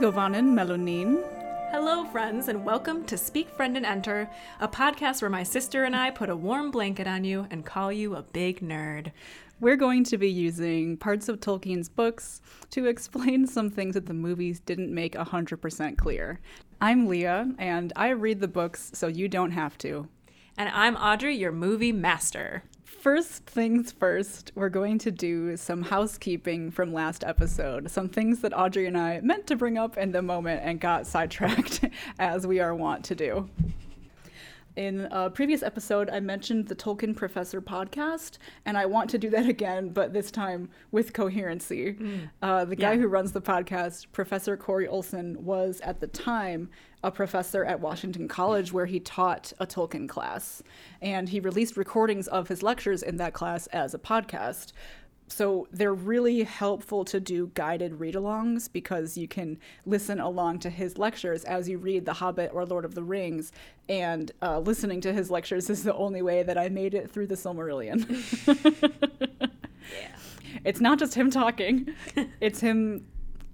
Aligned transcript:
Govanen 0.00 0.52
Melonin. 0.54 1.24
Hello, 1.72 2.04
friends, 2.04 2.46
and 2.46 2.64
welcome 2.64 3.04
to 3.06 3.18
Speak 3.18 3.50
Friend 3.50 3.76
and 3.76 3.84
Enter, 3.84 4.30
a 4.60 4.68
podcast 4.68 5.20
where 5.20 5.30
my 5.30 5.42
sister 5.42 5.82
and 5.82 5.96
I 5.96 6.10
put 6.10 6.30
a 6.30 6.36
warm 6.36 6.70
blanket 6.70 7.08
on 7.08 7.24
you 7.24 7.48
and 7.50 7.66
call 7.66 7.90
you 7.90 8.14
a 8.14 8.22
big 8.22 8.60
nerd. 8.60 9.10
We're 9.58 9.74
going 9.74 10.04
to 10.04 10.16
be 10.16 10.30
using 10.30 10.98
parts 10.98 11.28
of 11.28 11.40
Tolkien's 11.40 11.88
books 11.88 12.40
to 12.70 12.86
explain 12.88 13.44
some 13.48 13.70
things 13.70 13.94
that 13.94 14.06
the 14.06 14.14
movies 14.14 14.60
didn't 14.60 14.94
make 14.94 15.14
100% 15.14 15.98
clear. 15.98 16.38
I'm 16.80 17.08
Leah, 17.08 17.52
and 17.58 17.92
I 17.96 18.10
read 18.10 18.38
the 18.38 18.46
books 18.46 18.92
so 18.94 19.08
you 19.08 19.26
don't 19.26 19.50
have 19.50 19.76
to. 19.78 20.06
And 20.56 20.68
I'm 20.68 20.94
Audrey, 20.94 21.36
your 21.36 21.52
movie 21.52 21.92
master. 21.92 22.62
First 22.88 23.44
things 23.44 23.92
first, 23.92 24.50
we're 24.54 24.70
going 24.70 24.98
to 25.00 25.10
do 25.12 25.56
some 25.56 25.82
housekeeping 25.82 26.70
from 26.70 26.92
last 26.92 27.22
episode. 27.22 27.90
Some 27.90 28.08
things 28.08 28.40
that 28.40 28.56
Audrey 28.56 28.86
and 28.86 28.96
I 28.96 29.20
meant 29.20 29.46
to 29.48 29.56
bring 29.56 29.76
up 29.78 29.98
in 29.98 30.10
the 30.10 30.22
moment 30.22 30.62
and 30.64 30.80
got 30.80 31.06
sidetracked, 31.06 31.84
as 32.18 32.46
we 32.46 32.60
are 32.60 32.74
wont 32.74 33.04
to 33.04 33.14
do. 33.14 33.48
In 34.78 35.08
a 35.10 35.28
previous 35.28 35.64
episode, 35.64 36.08
I 36.08 36.20
mentioned 36.20 36.68
the 36.68 36.76
Tolkien 36.76 37.16
Professor 37.16 37.60
podcast, 37.60 38.38
and 38.64 38.78
I 38.78 38.86
want 38.86 39.10
to 39.10 39.18
do 39.18 39.28
that 39.30 39.48
again, 39.48 39.88
but 39.88 40.12
this 40.12 40.30
time 40.30 40.70
with 40.92 41.12
coherency. 41.12 41.94
Mm. 41.94 42.30
Uh, 42.40 42.64
the 42.64 42.76
guy 42.76 42.92
yeah. 42.92 43.00
who 43.00 43.08
runs 43.08 43.32
the 43.32 43.40
podcast, 43.40 44.06
Professor 44.12 44.56
Corey 44.56 44.86
Olsen, 44.86 45.44
was 45.44 45.80
at 45.80 45.98
the 45.98 46.06
time 46.06 46.70
a 47.02 47.10
professor 47.10 47.64
at 47.64 47.80
Washington 47.80 48.28
College 48.28 48.72
where 48.72 48.86
he 48.86 49.00
taught 49.00 49.52
a 49.58 49.66
Tolkien 49.66 50.08
class. 50.08 50.62
And 51.02 51.28
he 51.28 51.40
released 51.40 51.76
recordings 51.76 52.28
of 52.28 52.46
his 52.46 52.62
lectures 52.62 53.02
in 53.02 53.16
that 53.16 53.34
class 53.34 53.66
as 53.68 53.94
a 53.94 53.98
podcast 53.98 54.70
so 55.28 55.68
they're 55.70 55.94
really 55.94 56.42
helpful 56.42 57.04
to 57.06 57.20
do 57.20 57.50
guided 57.54 58.00
read-alongs 58.00 58.70
because 58.72 59.16
you 59.16 59.28
can 59.28 59.58
listen 59.86 60.20
along 60.20 60.60
to 60.60 60.70
his 60.70 60.98
lectures 60.98 61.44
as 61.44 61.68
you 61.68 61.78
read 61.78 62.04
The 62.04 62.14
Hobbit 62.14 62.50
or 62.52 62.64
Lord 62.64 62.84
of 62.84 62.94
the 62.94 63.02
Rings. 63.02 63.52
And 63.88 64.30
uh, 64.42 64.60
listening 64.60 65.00
to 65.02 65.12
his 65.12 65.30
lectures 65.30 65.70
is 65.70 65.84
the 65.84 65.94
only 65.94 66.22
way 66.22 66.42
that 66.42 66.58
I 66.58 66.68
made 66.68 66.94
it 66.94 67.10
through 67.10 67.28
the 67.28 67.34
Silmarillion. 67.34 68.06
yeah. 69.92 70.16
It's 70.64 70.80
not 70.80 70.98
just 70.98 71.14
him 71.14 71.30
talking; 71.30 71.94
it's 72.40 72.60
him 72.60 73.06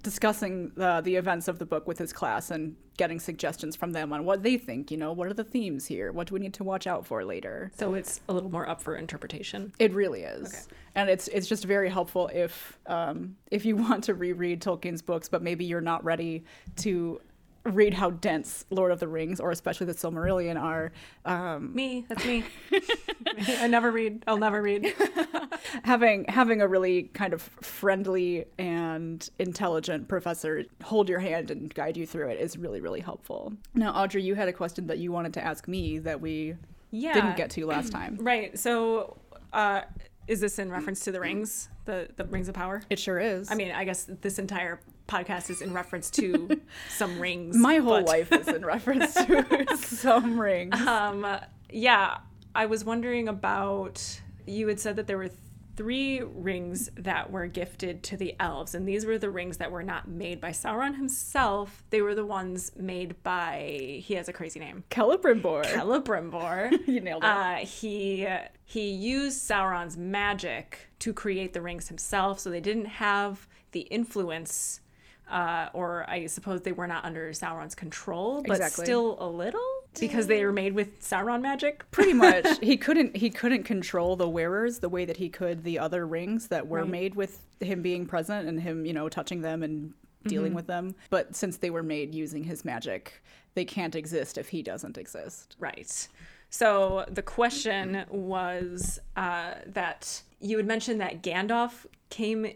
discussing 0.05 0.71
the, 0.77 1.01
the 1.03 1.17
events 1.17 1.49
of 1.49 1.59
the 1.59 1.67
book 1.67 1.89
with 1.89 1.99
his 1.99 2.13
class 2.13 2.53
and 2.53 2.77
getting 2.97 3.19
suggestions 3.19 3.75
from 3.75 3.91
them 3.91 4.13
on 4.13 4.25
what 4.25 4.45
they 4.45 4.57
think 4.57 4.93
you 4.93 4.97
know 4.97 5.13
what 5.13 5.27
are 5.27 5.35
the 5.35 5.43
themes 5.43 5.87
here? 5.87 6.13
What 6.13 6.29
do 6.29 6.35
we 6.35 6.41
need 6.41 6.55
to 6.55 6.65
watch 6.65 6.87
out 6.87 7.05
for 7.05 7.25
later? 7.25 7.73
So 7.77 7.95
it's 7.95 8.21
a 8.29 8.33
little 8.33 8.51
more 8.51 8.69
up 8.69 8.81
for 8.81 8.95
interpretation? 8.95 9.73
It 9.81 9.93
really 9.93 10.23
is. 10.23 10.49
Okay. 10.49 10.77
and 10.95 11.11
it's 11.11 11.27
it's 11.29 11.49
just 11.49 11.65
very 11.65 11.89
helpful 11.89 12.31
if 12.33 12.79
um, 12.87 13.35
if 13.51 13.65
you 13.65 13.75
want 13.89 14.05
to 14.05 14.15
reread 14.15 14.63
tolkien's 14.63 15.03
books 15.03 15.29
but 15.29 15.43
maybe 15.43 15.65
you're 15.65 15.81
not 15.81 16.05
ready 16.05 16.45
to 16.77 17.21
read 17.65 17.95
how 17.95 18.11
dense 18.11 18.67
Lord 18.71 18.93
of 18.93 19.01
the 19.01 19.09
Rings 19.09 19.41
or 19.41 19.51
especially 19.51 19.87
the 19.87 19.95
Silmarillion 19.95 20.61
are. 20.61 20.93
Um, 21.25 21.75
me, 21.75 22.05
that's 22.09 22.25
me. 22.25 22.45
I 23.59 23.67
never 23.67 23.91
read. 23.91 24.23
I'll 24.27 24.37
never 24.37 24.61
read. 24.61 24.95
having 25.85 26.25
having 26.29 26.61
a 26.61 26.69
really 26.69 27.05
kind 27.15 27.33
of 27.33 27.43
friendly 27.43 28.45
and 28.59 29.29
intelligent 29.39 30.09
professor 30.09 30.65
hold 30.83 31.09
your 31.09 31.21
hand 31.21 31.51
and 31.51 31.75
guide 31.75 31.97
you 31.97 32.07
through 32.07 32.29
it 32.29 32.41
is 32.41 32.57
really 32.59 32.81
really 32.81 33.01
helpful. 33.01 33.53
Now, 33.75 33.93
Audrey, 33.93 34.23
you 34.23 34.35
had 34.35 34.49
a 34.49 34.53
question 34.53 34.87
that 34.89 34.99
you 34.99 35.11
wanted 35.11 35.35
to 35.35 35.45
ask 35.45 35.67
me 35.67 35.99
that 36.01 36.21
we 36.21 36.55
yeah. 36.91 37.15
didn't 37.15 37.37
get 37.37 37.51
to 37.51 37.67
last 37.67 37.93
time. 37.93 38.19
Right. 38.21 38.59
So. 38.59 39.17
Uh, 39.53 39.83
is 40.27 40.41
this 40.41 40.59
in 40.59 40.71
reference 40.71 41.01
to 41.01 41.13
the 41.13 41.21
rings, 41.21 41.69
the 41.85 42.09
the 42.17 42.25
rings 42.25 42.49
of 42.49 42.55
power? 42.55 42.83
It 42.89 42.99
sure 42.99 43.21
is. 43.21 43.51
I 43.51 43.55
mean, 43.55 43.73
I 43.73 43.85
guess 43.85 44.09
this 44.21 44.39
entire 44.39 44.81
podcast 45.07 45.51
is 45.51 45.63
in 45.63 45.73
reference 45.73 46.11
to 46.11 46.61
some 46.89 47.21
rings. 47.21 47.57
My 47.57 47.77
whole 47.77 47.99
but... 47.99 48.07
life 48.07 48.33
is 48.33 48.49
in 48.49 48.65
reference 48.67 49.15
to 49.15 49.77
some 49.77 50.39
rings. 50.39 50.81
Um, 50.81 51.27
yeah, 51.71 52.19
I 52.55 52.67
was 52.67 52.85
wondering 52.85 53.29
about. 53.29 54.21
You 54.47 54.69
had 54.69 54.79
said 54.79 54.97
that 54.97 55.07
there 55.07 55.17
were 55.17 55.31
three 55.77 56.21
rings 56.21 56.91
that 56.97 57.31
were 57.31 57.47
gifted 57.47 58.03
to 58.05 58.17
the 58.17 58.37
elves, 58.39 58.75
and 58.75 58.87
these 58.87 59.07
were 59.07 59.19
the 59.19 59.31
rings 59.31 59.57
that 59.57 59.71
were 59.71 59.83
not 59.83 60.07
made 60.07 60.41
by 60.41 60.51
Sauron 60.51 60.97
himself. 60.97 61.83
They 61.91 62.03
were 62.03 62.15
the 62.15 62.27
ones 62.27 62.73
made 62.77 63.23
by 63.23 64.01
he 64.03 64.15
has 64.15 64.29
a 64.29 64.33
crazy 64.33 64.61
name, 64.61 64.85
Celebrimbor. 64.91 65.65
Celebrimbor. 65.65 66.87
you 66.87 67.01
nailed 67.01 67.25
it. 67.25 67.29
Uh, 67.29 67.57
he 67.57 68.29
he 68.65 68.91
used 68.91 69.43
Sauron's 69.43 69.97
magic 69.97 70.91
to 71.01 71.13
create 71.13 71.53
the 71.53 71.63
rings 71.63 71.89
himself, 71.89 72.39
so 72.39 72.51
they 72.51 72.61
didn't 72.61 72.87
have 72.87 73.49
the 73.73 73.81
influence. 73.81 74.81
Uh, 75.31 75.69
or 75.73 76.05
I 76.09 76.27
suppose 76.27 76.63
they 76.63 76.73
were 76.73 76.87
not 76.87 77.05
under 77.05 77.31
Sauron's 77.31 77.75
control, 77.75 78.43
but 78.43 78.57
exactly. 78.57 78.85
still 78.85 79.17
a 79.21 79.29
little 79.29 79.61
because 79.99 80.27
they 80.27 80.45
were 80.45 80.53
made 80.53 80.75
with 80.75 81.01
Sauron 81.01 81.41
magic. 81.41 81.91
Pretty 81.91 82.13
much, 82.25 82.47
he 82.61 82.77
couldn't 82.77 83.17
he 83.17 83.31
couldn't 83.31 83.65
control 83.65 84.17
the 84.17 84.29
wearers 84.29 84.81
the 84.81 84.89
way 84.89 85.05
that 85.05 85.17
he 85.17 85.31
could 85.31 85.65
the 85.65 85.79
other 85.79 86.07
rings 86.07 86.49
that 86.49 86.67
were 86.67 86.81
right. 86.81 86.91
made 86.91 87.15
with 87.15 87.43
him 87.61 87.81
being 87.81 88.07
present 88.07 88.49
and 88.49 88.61
him, 88.61 88.85
you 88.85 88.93
know, 88.93 89.09
touching 89.09 89.41
them 89.41 89.63
and 89.63 89.95
dealing 90.27 90.49
mm-hmm. 90.49 90.57
with 90.57 90.67
them. 90.67 90.95
But 91.11 91.35
since 91.35 91.57
they 91.57 91.71
were 91.71 91.83
made 91.83 92.15
using 92.15 92.45
his 92.45 92.65
magic, 92.65 93.23
they 93.55 93.65
can't 93.65 93.95
exist 93.95 94.39
if 94.39 94.49
he 94.49 94.63
doesn't 94.63 94.99
exist. 94.99 95.57
Right. 95.59 96.09
So 96.51 97.05
the 97.09 97.23
question 97.23 98.05
was 98.11 99.01
uh, 99.17 99.55
that 99.67 100.23
you 100.41 100.57
had 100.57 100.67
mentioned 100.67 101.01
that 101.01 101.23
Gandalf 101.23 101.87
came 102.11 102.53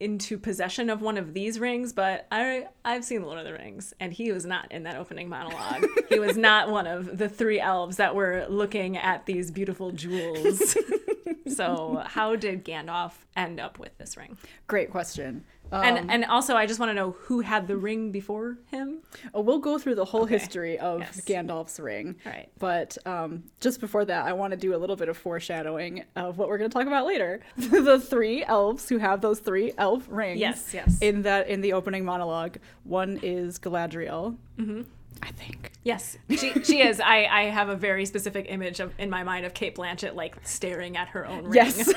into 0.00 0.38
possession 0.38 0.88
of 0.88 1.02
one 1.02 1.18
of 1.18 1.34
these 1.34 1.60
rings, 1.60 1.92
but 1.92 2.26
I 2.32 2.66
I've 2.84 3.04
seen 3.04 3.22
Lord 3.22 3.38
of 3.38 3.44
the 3.44 3.52
Rings, 3.52 3.94
and 4.00 4.12
he 4.12 4.32
was 4.32 4.46
not 4.46 4.72
in 4.72 4.84
that 4.84 4.96
opening 4.96 5.28
monologue. 5.28 5.86
he 6.08 6.18
was 6.18 6.36
not 6.36 6.70
one 6.70 6.86
of 6.86 7.18
the 7.18 7.28
three 7.28 7.60
elves 7.60 7.98
that 7.98 8.14
were 8.14 8.46
looking 8.48 8.96
at 8.96 9.26
these 9.26 9.50
beautiful 9.50 9.92
jewels. 9.92 10.74
so 11.54 12.02
how 12.06 12.34
did 12.34 12.64
Gandalf 12.64 13.12
end 13.36 13.60
up 13.60 13.78
with 13.78 13.96
this 13.98 14.16
ring? 14.16 14.38
Great 14.66 14.90
question. 14.90 15.44
Um, 15.72 15.84
and 15.84 16.10
and 16.10 16.24
also, 16.24 16.56
I 16.56 16.66
just 16.66 16.80
want 16.80 16.90
to 16.90 16.94
know 16.94 17.12
who 17.12 17.40
had 17.40 17.68
the 17.68 17.76
ring 17.76 18.10
before 18.10 18.58
him. 18.70 18.98
Oh, 19.34 19.40
we'll 19.40 19.58
go 19.58 19.78
through 19.78 19.94
the 19.94 20.04
whole 20.04 20.22
okay. 20.22 20.38
history 20.38 20.78
of 20.78 21.00
yes. 21.00 21.20
Gandalf's 21.22 21.78
ring. 21.78 22.16
All 22.26 22.32
right. 22.32 22.48
But 22.58 22.98
um, 23.06 23.44
just 23.60 23.80
before 23.80 24.04
that, 24.04 24.26
I 24.26 24.32
want 24.32 24.52
to 24.52 24.56
do 24.56 24.74
a 24.74 24.78
little 24.78 24.96
bit 24.96 25.08
of 25.08 25.16
foreshadowing 25.16 26.04
of 26.16 26.38
what 26.38 26.48
we're 26.48 26.58
going 26.58 26.70
to 26.70 26.74
talk 26.74 26.86
about 26.86 27.06
later. 27.06 27.40
the 27.56 28.00
three 28.00 28.44
elves 28.44 28.88
who 28.88 28.98
have 28.98 29.20
those 29.20 29.40
three 29.40 29.72
elf 29.78 30.06
rings. 30.08 30.40
Yes, 30.40 30.74
yes. 30.74 30.98
In 31.00 31.22
that, 31.22 31.48
in 31.48 31.60
the 31.60 31.72
opening 31.72 32.04
monologue, 32.04 32.58
one 32.84 33.18
is 33.22 33.58
Galadriel. 33.58 34.36
Mm-hmm. 34.58 34.82
I 35.22 35.30
think. 35.32 35.72
Yes, 35.84 36.16
she, 36.28 36.52
she 36.62 36.80
is. 36.80 37.00
I, 37.00 37.26
I 37.26 37.42
have 37.44 37.68
a 37.68 37.76
very 37.76 38.04
specific 38.04 38.46
image 38.48 38.80
of 38.80 38.92
in 38.98 39.10
my 39.10 39.22
mind 39.22 39.46
of 39.46 39.54
Cate 39.54 39.76
Blanchett 39.76 40.14
like 40.14 40.36
staring 40.44 40.96
at 40.96 41.08
her 41.08 41.26
own 41.26 41.44
ring. 41.44 41.54
Yes. 41.54 41.92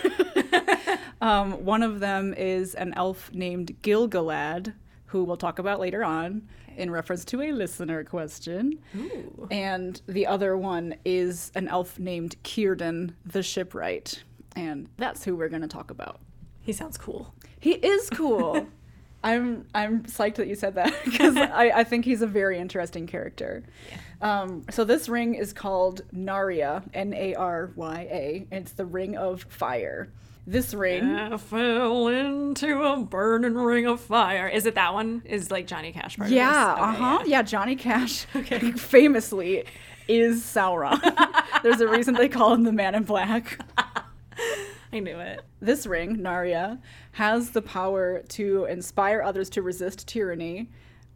um, 1.22 1.66
one 1.66 1.84
of 1.84 2.00
them 2.00 2.34
is 2.34 2.76
an 2.76 2.94
elf 2.96 3.32
named 3.34 3.76
Gil-galad, 3.82 4.74
who 5.08 5.24
we'll 5.24 5.38
talk 5.38 5.60
about 5.60 5.80
later 5.80 6.04
on 6.04 6.48
in 6.76 6.90
reference 6.92 7.24
to 7.26 7.42
a 7.42 7.52
listener 7.52 8.04
question. 8.04 8.80
Ooh. 8.98 9.48
And 9.52 10.02
the 10.08 10.28
other 10.28 10.58
one 10.58 10.96
is 11.06 11.52
an 11.56 11.68
elf 11.68 12.00
named 12.00 12.36
Círdan 12.44 13.14
the 13.26 13.44
Shipwright. 13.44 14.24
And 14.56 14.90
that's 14.98 15.24
who 15.24 15.36
we're 15.36 15.50
going 15.50 15.62
to 15.62 15.68
talk 15.68 15.92
about. 15.92 16.20
He 16.62 16.74
sounds 16.74 16.98
cool. 16.98 17.34
He 17.60 17.74
is 17.74 18.10
cool. 18.10 18.68
I'm 19.24 19.66
I'm 19.74 20.04
psyched 20.04 20.36
that 20.36 20.48
you 20.48 20.56
said 20.56 20.76
that 20.76 20.94
because 21.06 21.36
I, 21.38 21.72
I 21.76 21.84
think 21.84 22.06
he's 22.06 22.22
a 22.22 22.28
very 22.28 22.60
interesting 22.60 23.08
character. 23.08 23.64
Yeah. 23.90 23.98
Um, 24.42 24.66
so 24.70 24.84
this 24.84 25.10
ring 25.10 25.36
is 25.36 25.54
called 25.54 26.02
Narya, 26.14 26.84
N 26.94 27.14
A 27.14 27.36
R 27.36 27.72
Y 27.76 28.08
A, 28.12 28.48
and 28.52 28.64
it's 28.66 28.74
the 28.74 28.86
ring 28.86 29.18
of 29.18 29.44
fire. 29.50 30.10
This 30.46 30.74
ring 30.74 31.06
I 31.06 31.38
fell 31.38 32.08
into 32.08 32.84
a 32.84 32.98
burning 32.98 33.56
ring 33.56 33.86
of 33.86 34.02
fire. 34.02 34.48
Is 34.50 34.66
it 34.66 34.76
that 34.76 34.94
one? 34.94 35.22
Is 35.26 35.50
like 35.52 35.68
Johnny 35.68 35.94
Cash 35.94 36.18
part? 36.18 36.30
Yeah, 36.30 36.74
okay, 36.74 36.82
uh 36.82 36.92
huh. 36.92 37.20
Yeah. 37.22 37.38
yeah. 37.38 37.42
Johnny 37.44 37.78
Cash 37.78 38.26
okay. 38.36 38.72
famously 38.72 39.64
is 40.10 40.44
Sauron. 40.44 41.00
There's 41.64 41.80
a 41.80 41.88
reason 41.88 42.16
they 42.16 42.28
call 42.28 42.54
him 42.54 42.64
the 42.64 42.74
Man 42.74 42.94
in 42.94 43.04
Black. 43.04 43.58
I 44.94 45.00
knew 45.00 45.18
it. 45.20 45.42
This 45.60 45.88
ring, 45.88 46.18
Narya, 46.18 46.80
has 47.14 47.50
the 47.50 47.64
power 47.64 48.22
to 48.30 48.66
inspire 48.66 49.24
others 49.24 49.50
to 49.52 49.64
resist 49.64 50.08
tyranny. 50.08 50.70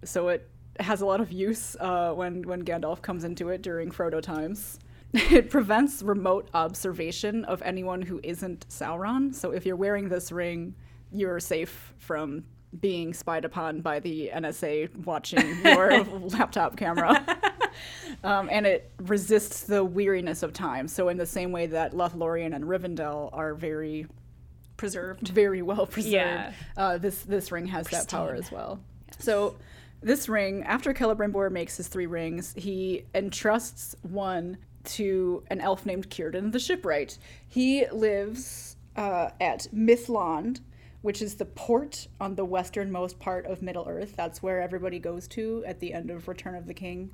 So 0.03 0.29
it 0.29 0.49
has 0.79 1.01
a 1.01 1.05
lot 1.05 1.21
of 1.21 1.31
use 1.31 1.75
uh, 1.79 2.11
when 2.13 2.41
when 2.41 2.63
Gandalf 2.63 3.01
comes 3.03 3.23
into 3.23 3.49
it 3.49 3.61
during 3.61 3.91
Frodo 3.91 4.21
times. 4.21 4.79
It 5.13 5.49
prevents 5.49 6.03
remote 6.03 6.49
observation 6.53 7.45
of 7.45 7.61
anyone 7.61 8.01
who 8.01 8.19
isn't 8.23 8.67
Sauron. 8.67 9.33
So 9.33 9.51
if 9.51 9.65
you're 9.65 9.77
wearing 9.77 10.09
this 10.09 10.33
ring, 10.33 10.75
you're 11.11 11.39
safe 11.39 11.93
from 11.97 12.43
being 12.81 13.13
spied 13.13 13.45
upon 13.45 13.79
by 13.81 13.99
the 14.01 14.29
NSA 14.33 15.05
watching 15.05 15.57
your 15.63 16.03
laptop 16.03 16.75
camera. 16.75 17.25
Um, 18.23 18.49
and 18.51 18.65
it 18.65 18.91
resists 18.99 19.63
the 19.63 19.83
weariness 19.83 20.43
of 20.43 20.51
time. 20.51 20.87
So 20.87 21.09
in 21.09 21.17
the 21.17 21.25
same 21.25 21.51
way 21.51 21.67
that 21.67 21.93
Lothlorien 21.93 22.55
and 22.55 22.65
Rivendell 22.65 23.29
are 23.31 23.53
very 23.53 24.07
preserved, 24.75 25.27
very 25.27 25.61
well 25.61 25.85
preserved, 25.85 26.13
yeah. 26.13 26.51
uh, 26.75 26.97
this 26.97 27.23
this 27.23 27.51
ring 27.51 27.67
has 27.67 27.87
Pristine. 27.87 28.05
that 28.05 28.09
power 28.09 28.33
as 28.33 28.51
well. 28.51 28.79
Yes. 29.09 29.23
So 29.23 29.55
this 30.01 30.29
ring, 30.29 30.63
after 30.63 30.93
Celebrimbor 30.93 31.51
makes 31.51 31.77
his 31.77 31.87
three 31.87 32.05
rings, 32.05 32.53
he 32.55 33.05
entrusts 33.13 33.95
one 34.03 34.57
to 34.83 35.43
an 35.49 35.59
elf 35.59 35.85
named 35.85 36.09
Círdan 36.09 36.51
the 36.51 36.59
Shipwright. 36.59 37.17
He 37.47 37.87
lives 37.91 38.77
uh, 38.95 39.29
at 39.41 39.67
Mithlond, 39.73 40.61
which 41.01 41.21
is 41.21 41.35
the 41.35 41.45
port 41.45 42.07
on 42.19 42.35
the 42.35 42.45
westernmost 42.45 43.19
part 43.19 43.45
of 43.45 43.61
Middle 43.61 43.85
Earth. 43.87 44.13
That's 44.15 44.41
where 44.41 44.61
everybody 44.61 44.99
goes 44.99 45.27
to 45.29 45.63
at 45.67 45.79
the 45.79 45.93
end 45.93 46.09
of 46.09 46.27
Return 46.27 46.55
of 46.55 46.67
the 46.67 46.73
King. 46.73 47.11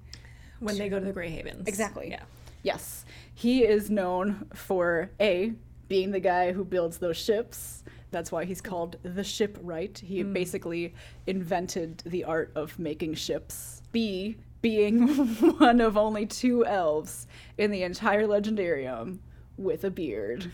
When 0.63 0.77
they 0.77 0.89
go 0.89 1.00
to 1.00 1.06
the 1.06 1.13
Grey 1.13 1.30
Havens. 1.30 1.68
Exactly. 1.68 2.10
Yeah. 2.10 2.24
Yes. 2.63 3.06
He 3.33 3.63
is 3.63 3.89
known 3.89 4.48
for 4.54 5.12
A, 5.19 5.54
being 5.88 6.12
the 6.12 6.19
guy 6.19 6.54
who 6.54 6.63
builds 6.63 6.98
those 6.98 7.18
ships. 7.18 7.83
That's 8.12 8.31
why 8.31 8.45
he's 8.45 8.62
called 8.62 8.98
the 9.04 9.24
shipwright. 9.24 10.00
He 10.00 10.21
hmm. 10.21 10.33
basically 10.33 10.94
invented 11.27 12.04
the 12.06 12.24
art 12.24 12.51
of 12.56 12.80
making 12.80 13.15
ships. 13.15 13.81
B, 13.92 14.38
being 14.62 15.07
one 15.57 15.81
of 15.81 15.98
only 15.98 16.25
two 16.25 16.66
elves 16.66 17.27
in 17.57 17.71
the 17.71 17.83
entire 17.83 18.25
legendarium 18.27 19.19
with 19.57 19.83
a 19.83 19.92
beard. 19.92 20.51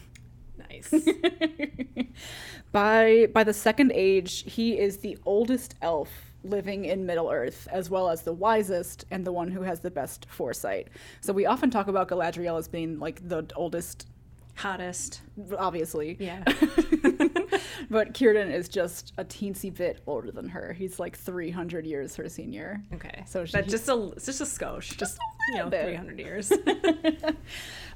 Nice. 0.58 0.94
by 2.72 3.28
by 3.34 3.44
the 3.44 3.54
second 3.54 3.92
age, 3.94 4.44
he 4.52 4.78
is 4.78 4.98
the 4.98 5.18
oldest 5.26 5.76
elf 5.82 6.29
living 6.44 6.86
in 6.86 7.06
Middle 7.06 7.30
Earth, 7.30 7.68
as 7.72 7.90
well 7.90 8.10
as 8.10 8.22
the 8.22 8.34
wisest 8.34 9.06
and 9.12 9.26
the 9.26 9.32
one 9.32 9.52
who 9.52 9.62
has 9.64 9.80
the 9.82 9.92
best 9.92 10.26
foresight. 10.30 10.88
So 11.22 11.34
we 11.34 11.46
often 11.46 11.70
talk 11.70 11.88
about 11.88 12.08
Galadriel 12.10 12.58
as 12.58 12.68
being 12.68 13.00
like 13.00 13.28
the 13.28 13.46
oldest, 13.56 14.08
Hottest. 14.56 15.22
obviously. 15.58 16.18
Yeah. 16.20 16.44
But 17.92 18.14
Círdan 18.14 18.52
is 18.54 18.70
just 18.70 19.14
a 19.18 19.24
teensy 19.26 19.74
bit 19.76 20.02
older 20.06 20.32
than 20.32 20.50
her. 20.50 20.74
He's 20.74 21.00
like 21.00 21.18
300 21.18 21.88
years 21.88 22.16
her 22.18 22.30
senior. 22.30 22.84
Okay. 22.94 23.24
So 23.26 23.46
she- 23.46 23.60
just 23.64 23.88
a 23.90 24.12
just 24.24 24.42
a 24.42 24.44
skosh. 24.44 24.96
Just 24.98 25.18
you 25.54 25.58
know, 25.60 25.70
bit. 25.70 25.86
three 25.86 25.96
hundred 25.96 26.20
years. 26.20 26.52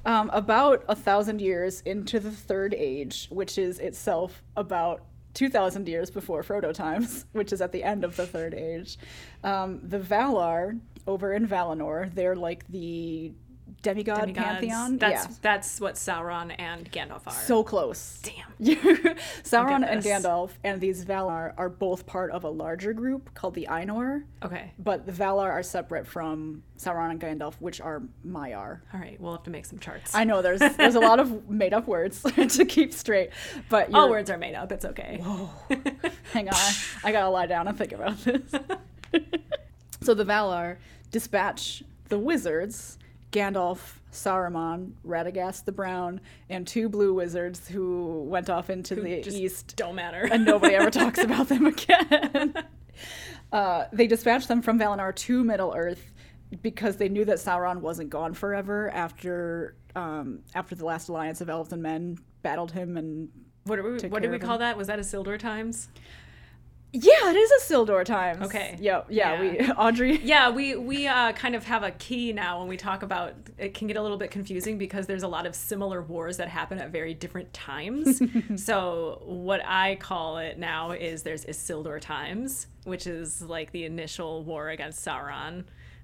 Um, 0.06 0.30
about 0.34 0.84
a 0.90 0.96
thousand 0.96 1.40
years 1.40 1.80
into 1.82 2.20
the 2.20 2.32
Third 2.32 2.74
Age, 2.74 3.28
which 3.32 3.58
is 3.58 3.80
itself 3.80 4.44
about 4.58 5.02
2,000 5.34 5.88
years 5.88 6.12
before 6.12 6.44
Frodo 6.44 6.74
times, 6.74 7.26
which 7.32 7.52
is 7.54 7.62
at 7.62 7.72
the 7.72 7.84
end 7.84 8.04
of 8.04 8.16
the 8.16 8.26
Third 8.26 8.54
Age, 8.54 8.98
um, 9.44 9.80
the 9.84 10.00
Valar 10.00 10.80
over 11.08 11.34
in 11.34 11.48
Valinor, 11.48 12.14
they're 12.14 12.36
like 12.36 12.68
the 12.70 13.34
demigod 13.82 14.22
Demigods. 14.22 14.46
pantheon. 14.48 14.98
That's 14.98 15.26
yeah. 15.26 15.36
that's 15.42 15.80
what 15.82 15.96
Sauron 15.96 16.56
and 16.58 16.90
Gandalf 16.92 17.22
are. 17.28 17.34
So 17.34 17.64
close. 17.64 18.20
Damn. 18.24 18.76
Sauron 19.44 19.86
and. 19.90 20.04
Gandalf 20.04 20.52
and 20.64 20.80
these 20.82 21.04
Valar 21.06 21.54
are 21.58 21.70
both 21.70 22.06
part 22.06 22.32
of 22.32 22.44
a 22.44 22.50
larger 22.50 22.94
group 22.94 23.34
called 23.34 23.54
the 23.56 23.68
Ainur, 23.70 24.24
Okay. 24.44 24.72
but 24.80 25.06
the 25.06 25.12
Valar 25.12 25.50
are 25.50 25.64
separate 25.64 26.08
from 26.08 26.64
Sauron 26.78 27.12
and 27.12 27.20
Gandalf, 27.22 27.56
which 27.60 27.80
are 27.82 28.02
Maiar. 28.26 28.82
All 28.94 29.00
right. 29.00 29.20
We'll 29.20 29.34
have 29.34 29.44
to 29.44 29.50
make 29.50 29.66
some 29.66 29.80
charts. 29.80 30.14
I 30.16 30.24
know 30.24 30.42
there's 30.42 30.60
there's 30.60 30.96
a 30.96 31.00
lot 31.00 31.20
of 31.20 31.50
made 31.64 31.74
up 31.74 31.88
words 31.88 32.22
to 32.58 32.66
keep 32.66 32.94
straight, 32.94 33.30
but 33.70 33.94
All 33.94 34.10
words 34.10 34.30
are 34.30 34.38
made 34.38 34.56
up. 34.56 34.72
It's 34.72 34.86
okay. 34.86 35.20
Whoa. 35.22 35.50
Hang 36.32 36.50
on, 36.50 36.56
I 37.04 37.12
gotta 37.12 37.30
lie 37.30 37.46
down 37.48 37.68
and 37.68 37.78
think 37.78 37.92
about 37.92 38.18
this. 38.20 38.42
so 40.02 40.14
the 40.14 40.26
Valar 40.26 40.78
dispatch 41.12 41.84
the 42.10 42.20
wizards, 42.20 42.98
Gandalf, 43.34 43.80
Saruman, 44.12 44.92
Radagast 45.06 45.66
the 45.66 45.72
Brown, 45.72 46.22
and 46.50 46.66
two 46.66 46.88
blue 46.88 47.14
wizards 47.14 47.68
who 47.68 48.24
went 48.24 48.50
off 48.50 48.70
into 48.70 48.96
the 48.96 49.22
just 49.22 49.36
east, 49.38 49.76
Don't 49.76 49.96
matter. 49.96 50.28
and 50.32 50.46
nobody 50.46 50.76
ever 50.76 50.92
talks 50.92 51.20
about 51.24 51.50
them 51.50 51.66
again. 51.66 52.54
Uh, 53.52 53.86
they 53.94 54.08
dispatched 54.08 54.48
them 54.48 54.62
from 54.64 54.80
Valinor 54.80 55.14
to 55.16 55.44
Middle 55.44 55.74
Earth 55.76 56.12
because 56.64 56.98
they 56.98 57.08
knew 57.08 57.24
that 57.26 57.38
Sauron 57.38 57.82
wasn't 57.82 58.10
gone 58.10 58.34
forever 58.34 58.90
after 58.92 59.76
um, 59.96 60.40
after 60.56 60.74
the 60.74 60.86
last 60.86 61.08
alliance 61.10 61.40
of 61.42 61.50
elves 61.50 61.72
and 61.72 61.82
men 61.84 62.18
battled 62.42 62.72
him 62.72 62.98
and 62.98 63.30
what 63.66 63.76
do 63.76 63.84
we 63.84 64.10
what 64.10 64.24
did 64.24 64.32
we 64.32 64.40
call 64.40 64.56
him. 64.56 64.62
that? 64.62 64.76
Was 64.78 64.88
that 64.88 64.98
Isildur 64.98 65.38
times? 65.38 65.90
Yeah, 66.96 67.32
it 67.32 67.36
is 67.36 67.52
Isildur 67.64 68.06
times. 68.06 68.46
Okay. 68.46 68.78
Yeah, 68.80 69.02
yeah. 69.10 69.42
We 69.42 69.60
Audrey. 69.78 70.20
Yeah, 70.24 70.52
we 70.52 70.76
we 70.76 71.08
uh, 71.08 71.32
kind 71.34 71.56
of 71.56 71.64
have 71.64 71.82
a 71.82 71.90
key 71.92 72.34
now 72.34 72.60
when 72.60 72.68
we 72.68 72.78
talk 72.78 73.02
about 73.02 73.34
it 73.58 73.74
can 73.74 73.88
get 73.88 73.98
a 73.98 74.02
little 74.02 74.18
bit 74.18 74.30
confusing 74.30 74.78
because 74.78 75.08
there's 75.08 75.24
a 75.24 75.28
lot 75.28 75.48
of 75.48 75.56
similar 75.56 76.04
wars 76.04 76.38
that 76.38 76.50
happen 76.50 76.78
at 76.78 76.92
very 76.92 77.16
different 77.16 77.52
times. 77.52 78.22
so 78.64 79.24
what 79.26 79.62
I 79.66 79.96
call 79.96 80.38
it 80.38 80.60
now 80.60 80.92
is 80.92 81.24
there's 81.24 81.46
Isildur 81.46 82.00
times, 82.00 82.68
which 82.84 83.08
is 83.08 83.42
like 83.42 83.72
the 83.72 83.86
initial 83.86 84.44
war 84.44 84.70
against 84.70 85.04
Sauron. 85.04 85.64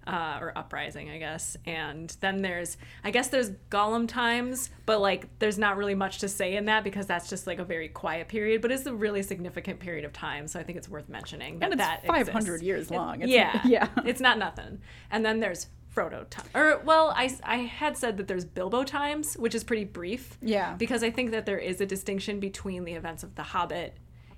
Uh, 0.09 0.39
or 0.41 0.57
uprising, 0.57 1.07
I 1.11 1.19
guess, 1.19 1.55
and 1.67 2.09
then 2.19 2.41
there's, 2.41 2.77
I 3.03 3.11
guess 3.11 3.27
there's 3.27 3.51
Gollum 3.69 4.07
times, 4.07 4.71
but 4.87 4.99
like 5.01 5.27
there's 5.37 5.59
not 5.59 5.77
really 5.77 5.93
much 5.93 6.17
to 6.21 6.27
say 6.27 6.55
in 6.55 6.65
that 6.65 6.83
because 6.83 7.05
that's 7.05 7.29
just 7.29 7.45
like 7.45 7.59
a 7.59 7.63
very 7.63 7.89
quiet 7.89 8.27
period, 8.27 8.59
but 8.63 8.71
it's 8.71 8.87
a 8.87 8.93
really 8.93 9.21
significant 9.21 9.79
period 9.79 10.05
of 10.05 10.11
time, 10.11 10.47
so 10.47 10.59
I 10.59 10.63
think 10.63 10.79
it's 10.79 10.89
worth 10.89 11.09
mentioning 11.09 11.59
that 11.59 11.69
And 11.71 11.79
that 11.79 12.07
500 12.07 12.33
exists. 12.55 12.63
years 12.63 12.89
long. 12.89 13.21
It's- 13.21 13.29
yeah, 13.29 13.61
yeah. 13.67 13.87
it's 14.03 14.19
not 14.19 14.39
nothing. 14.39 14.81
And 15.11 15.23
then 15.23 15.39
there's 15.41 15.67
Frodo 15.95 16.27
time, 16.27 16.47
or 16.55 16.79
well, 16.83 17.13
I 17.15 17.29
I 17.43 17.57
had 17.57 17.95
said 17.95 18.17
that 18.17 18.27
there's 18.27 18.45
Bilbo 18.45 18.83
times, 18.85 19.35
which 19.37 19.53
is 19.53 19.63
pretty 19.63 19.85
brief. 19.85 20.39
Yeah. 20.41 20.73
because 20.73 21.03
I 21.03 21.11
think 21.11 21.29
that 21.31 21.45
there 21.45 21.59
is 21.59 21.81
a 21.81 21.85
distinction 21.85 22.39
between 22.39 22.83
the 22.83 22.93
events 22.93 23.21
of 23.21 23.35
The 23.35 23.43
Hobbit 23.43 23.95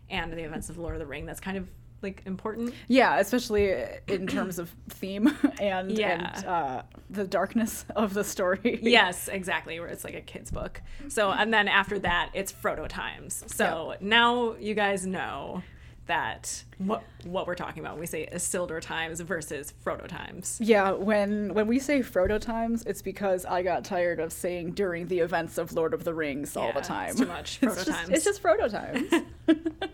and 0.10 0.34
the 0.34 0.44
events 0.44 0.70
of 0.70 0.78
Lord 0.78 0.96
of 0.96 1.00
the 1.00 1.06
Ring. 1.06 1.26
That's 1.26 1.40
kind 1.40 1.58
of 1.58 1.70
like 2.02 2.22
important. 2.26 2.74
Yeah, 2.88 3.20
especially 3.20 3.74
in 4.08 4.28
terms 4.28 4.60
of 4.60 4.74
theme 4.90 5.36
and 5.60 5.92
Yeah. 5.92 6.34
and 6.36 6.46
uh, 6.46 6.82
the 7.10 7.26
darkness 7.26 7.86
of 7.96 8.14
the 8.14 8.24
story. 8.24 8.80
yes, 8.84 9.28
exactly. 9.28 9.80
Where 9.80 9.90
it's 9.90 10.04
like 10.04 10.16
a 10.16 10.22
kid's 10.22 10.52
book. 10.52 10.82
So, 11.10 11.32
and 11.32 11.54
then 11.54 11.68
after 11.68 12.00
that, 12.00 12.30
it's 12.34 12.52
Frodo 12.52 12.88
times. 12.88 13.44
So 13.48 13.96
now 14.02 14.56
you 14.60 14.74
guys 14.74 15.06
know 15.06 15.64
that 16.08 16.64
what 16.80 17.04
what 17.26 17.46
we're 17.48 17.56
talking 17.56 17.80
about 17.80 17.94
when 17.94 18.02
we 18.02 18.08
say 18.08 18.28
Isildur 18.34 18.82
times 18.82 19.22
versus 19.22 19.72
Frodo 19.86 20.08
times. 20.08 20.58
Yeah, 20.62 20.92
when 20.92 21.54
when 21.54 21.68
we 21.68 21.78
say 21.80 22.00
Frodo 22.00 22.42
times, 22.42 22.84
it's 22.88 23.02
because 23.04 23.46
I 23.46 23.62
got 23.62 23.86
tired 23.86 24.20
of 24.20 24.34
saying 24.34 24.72
during 24.72 25.08
the 25.08 25.20
events 25.20 25.58
of 25.60 25.72
Lord 25.74 25.94
of 25.94 26.04
the 26.04 26.14
Rings 26.14 26.58
all 26.58 26.66
Yeah, 26.68 26.72
the 26.74 26.80
it's 26.80 26.88
time. 26.88 27.16
too 27.16 27.28
much. 27.28 27.60
It's 27.62 27.76
Frodo 27.76 27.86
just, 27.86 27.98
times. 28.00 28.10
It's 28.10 28.26
just 28.26 28.44
Frodo 28.44 28.70
times. 28.70 29.88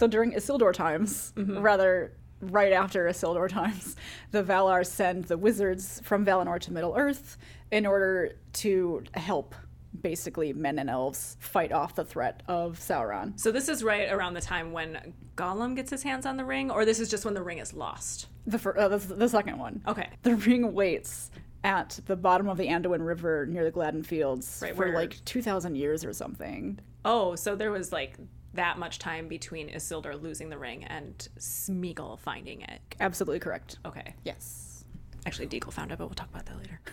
So 0.00 0.06
during 0.06 0.32
Isildur 0.32 0.72
times, 0.72 1.32
Mm-hmm. 1.36 1.58
rather 1.58 2.12
right 2.40 2.72
after 2.72 3.04
Isildur 3.06 3.48
times, 3.50 3.96
the 4.30 4.42
Valar 4.42 4.82
send 4.86 5.26
the 5.26 5.36
wizards 5.36 6.00
from 6.04 6.24
Valinor 6.24 6.58
to 6.60 6.72
Middle 6.72 6.94
Earth 6.96 7.36
in 7.70 7.84
order 7.84 8.32
to 8.54 9.02
help 9.12 9.54
basically 10.00 10.52
men 10.54 10.78
and 10.78 10.88
elves 10.88 11.36
fight 11.40 11.70
off 11.72 11.94
the 11.96 12.04
threat 12.04 12.42
of 12.48 12.78
Sauron. 12.78 13.38
So 13.38 13.52
this 13.52 13.68
is 13.68 13.84
right 13.84 14.10
around 14.10 14.32
the 14.34 14.40
time 14.40 14.72
when 14.72 15.12
Gollum 15.36 15.76
gets 15.76 15.90
his 15.90 16.02
hands 16.02 16.24
on 16.24 16.38
the 16.38 16.44
ring, 16.44 16.70
or 16.70 16.84
this 16.86 16.98
is 16.98 17.10
just 17.10 17.24
when 17.26 17.34
the 17.34 17.42
ring 17.42 17.58
is 17.58 17.74
lost. 17.74 18.28
The 18.46 18.58
fir- 18.58 18.78
uh, 18.78 18.88
the, 18.88 18.96
the 18.98 19.28
second 19.28 19.58
one. 19.58 19.82
Okay. 19.86 20.08
The 20.22 20.36
ring 20.36 20.72
waits 20.72 21.30
at 21.62 22.00
the 22.06 22.16
bottom 22.16 22.48
of 22.48 22.56
the 22.56 22.68
Anduin 22.68 23.04
River 23.04 23.44
near 23.46 23.64
the 23.64 23.70
Gladden 23.70 24.02
Fields 24.02 24.60
Right, 24.62 24.74
for 24.74 24.86
where- 24.86 24.94
like 24.94 25.22
2,000 25.26 25.74
years 25.74 26.06
or 26.06 26.14
something. 26.14 26.78
Oh, 27.04 27.34
so 27.34 27.54
there 27.54 27.70
was 27.70 27.92
like 27.92 28.16
that 28.54 28.78
much 28.78 28.98
time 28.98 29.28
between 29.28 29.68
Isildur 29.68 30.20
losing 30.20 30.48
the 30.48 30.58
ring 30.58 30.84
and 30.84 31.28
Smeagol 31.38 32.18
finding 32.18 32.62
it. 32.62 32.80
Absolutely 33.00 33.38
correct. 33.38 33.78
Okay. 33.86 34.14
Yes. 34.24 34.84
Actually, 35.26 35.48
Déagol 35.48 35.72
found 35.72 35.92
it, 35.92 35.98
but 35.98 36.06
we'll 36.06 36.14
talk 36.14 36.30
about 36.30 36.46
that 36.46 36.58
later. 36.58 36.80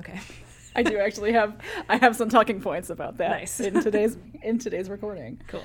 Okay. 0.00 0.18
I 0.74 0.82
do 0.82 0.98
actually 0.98 1.32
have 1.34 1.56
I 1.88 1.98
have 1.98 2.16
some 2.16 2.28
talking 2.28 2.60
points 2.60 2.90
about 2.90 3.18
that 3.18 3.30
Nice. 3.30 3.60
in 3.60 3.80
today's 3.80 4.16
in 4.42 4.58
today's 4.58 4.88
recording. 4.90 5.40
Cool. 5.46 5.62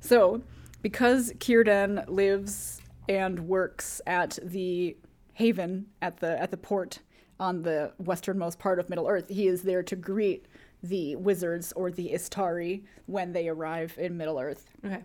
So, 0.00 0.42
because 0.82 1.32
Círdan 1.32 2.06
lives 2.06 2.80
and 3.08 3.48
works 3.48 4.00
at 4.06 4.38
the 4.42 4.96
haven 5.32 5.86
at 6.02 6.20
the 6.20 6.40
at 6.40 6.50
the 6.52 6.56
port 6.58 7.00
on 7.40 7.62
the 7.62 7.92
westernmost 7.98 8.58
part 8.60 8.78
of 8.78 8.88
Middle 8.88 9.08
Earth, 9.08 9.24
he 9.28 9.48
is 9.48 9.62
there 9.62 9.82
to 9.82 9.96
greet 9.96 10.46
the 10.82 11.16
wizards 11.16 11.72
or 11.72 11.90
the 11.90 12.10
Istari 12.12 12.82
when 13.06 13.32
they 13.32 13.48
arrive 13.48 13.94
in 13.98 14.16
Middle 14.16 14.38
Earth. 14.38 14.66
Okay. 14.84 15.02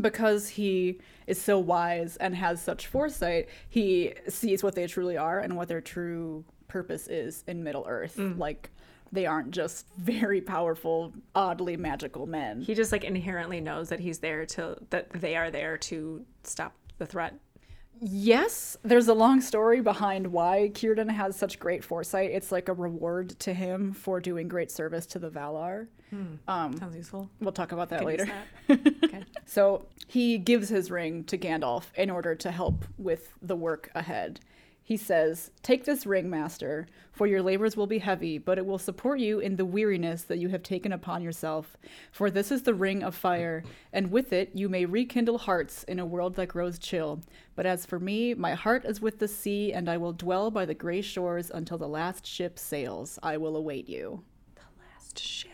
because 0.00 0.48
he 0.48 1.00
is 1.26 1.40
so 1.40 1.58
wise 1.58 2.16
and 2.18 2.34
has 2.36 2.62
such 2.62 2.86
foresight, 2.86 3.48
he 3.68 4.14
sees 4.28 4.62
what 4.62 4.74
they 4.74 4.86
truly 4.86 5.16
are 5.16 5.40
and 5.40 5.56
what 5.56 5.68
their 5.68 5.80
true 5.80 6.44
purpose 6.68 7.08
is 7.08 7.42
in 7.46 7.64
Middle 7.64 7.86
Earth. 7.88 8.16
Mm. 8.16 8.38
Like 8.38 8.70
they 9.10 9.26
aren't 9.26 9.50
just 9.50 9.86
very 9.96 10.40
powerful, 10.40 11.12
oddly 11.34 11.76
magical 11.76 12.26
men. 12.26 12.60
He 12.60 12.74
just 12.74 12.92
like 12.92 13.04
inherently 13.04 13.60
knows 13.60 13.88
that 13.88 14.00
he's 14.00 14.18
there 14.18 14.44
to 14.46 14.76
that 14.90 15.10
they 15.10 15.36
are 15.36 15.50
there 15.50 15.78
to 15.78 16.24
stop 16.44 16.74
the 16.98 17.06
threat. 17.06 17.34
Yes, 18.00 18.76
there's 18.82 19.08
a 19.08 19.14
long 19.14 19.40
story 19.40 19.80
behind 19.80 20.26
why 20.28 20.70
Círdan 20.74 21.10
has 21.10 21.36
such 21.36 21.58
great 21.58 21.84
foresight. 21.84 22.30
It's 22.30 22.50
like 22.52 22.68
a 22.68 22.72
reward 22.72 23.38
to 23.40 23.52
him 23.54 23.92
for 23.92 24.20
doing 24.20 24.48
great 24.48 24.70
service 24.70 25.06
to 25.06 25.18
the 25.18 25.30
Valar. 25.30 25.88
Um, 26.48 26.76
Sounds 26.78 26.96
useful. 26.96 27.28
we'll 27.40 27.52
talk 27.52 27.72
about 27.72 27.90
that 27.90 28.04
later. 28.04 28.24
that. 28.68 28.80
Okay. 29.04 29.24
So 29.44 29.86
he 30.06 30.38
gives 30.38 30.68
his 30.68 30.90
ring 30.90 31.24
to 31.24 31.36
Gandalf 31.38 31.84
in 31.96 32.10
order 32.10 32.34
to 32.36 32.50
help 32.50 32.84
with 32.96 33.32
the 33.42 33.56
work 33.56 33.90
ahead. 33.94 34.40
He 34.88 34.96
says, 34.96 35.50
Take 35.62 35.84
this 35.84 36.06
ring, 36.06 36.30
master, 36.30 36.86
for 37.12 37.26
your 37.26 37.42
labors 37.42 37.76
will 37.76 37.86
be 37.86 37.98
heavy, 37.98 38.38
but 38.38 38.56
it 38.56 38.64
will 38.64 38.78
support 38.78 39.20
you 39.20 39.38
in 39.38 39.56
the 39.56 39.66
weariness 39.66 40.22
that 40.22 40.38
you 40.38 40.48
have 40.48 40.62
taken 40.62 40.94
upon 40.94 41.20
yourself. 41.20 41.76
For 42.10 42.30
this 42.30 42.50
is 42.50 42.62
the 42.62 42.72
ring 42.72 43.02
of 43.02 43.14
fire, 43.14 43.64
and 43.92 44.10
with 44.10 44.32
it 44.32 44.50
you 44.54 44.70
may 44.70 44.86
rekindle 44.86 45.36
hearts 45.36 45.84
in 45.84 45.98
a 45.98 46.06
world 46.06 46.36
that 46.36 46.46
grows 46.48 46.78
chill. 46.78 47.20
But 47.54 47.66
as 47.66 47.84
for 47.84 48.00
me, 48.00 48.32
my 48.32 48.54
heart 48.54 48.86
is 48.86 48.98
with 49.02 49.18
the 49.18 49.28
sea, 49.28 49.74
and 49.74 49.90
I 49.90 49.98
will 49.98 50.14
dwell 50.14 50.50
by 50.50 50.64
the 50.64 50.72
gray 50.72 51.02
shores 51.02 51.50
until 51.52 51.76
the 51.76 51.86
last 51.86 52.24
ship 52.24 52.58
sails. 52.58 53.18
I 53.22 53.36
will 53.36 53.56
await 53.56 53.90
you. 53.90 54.22
The 54.54 54.62
last 54.94 55.18
ship. 55.18 55.50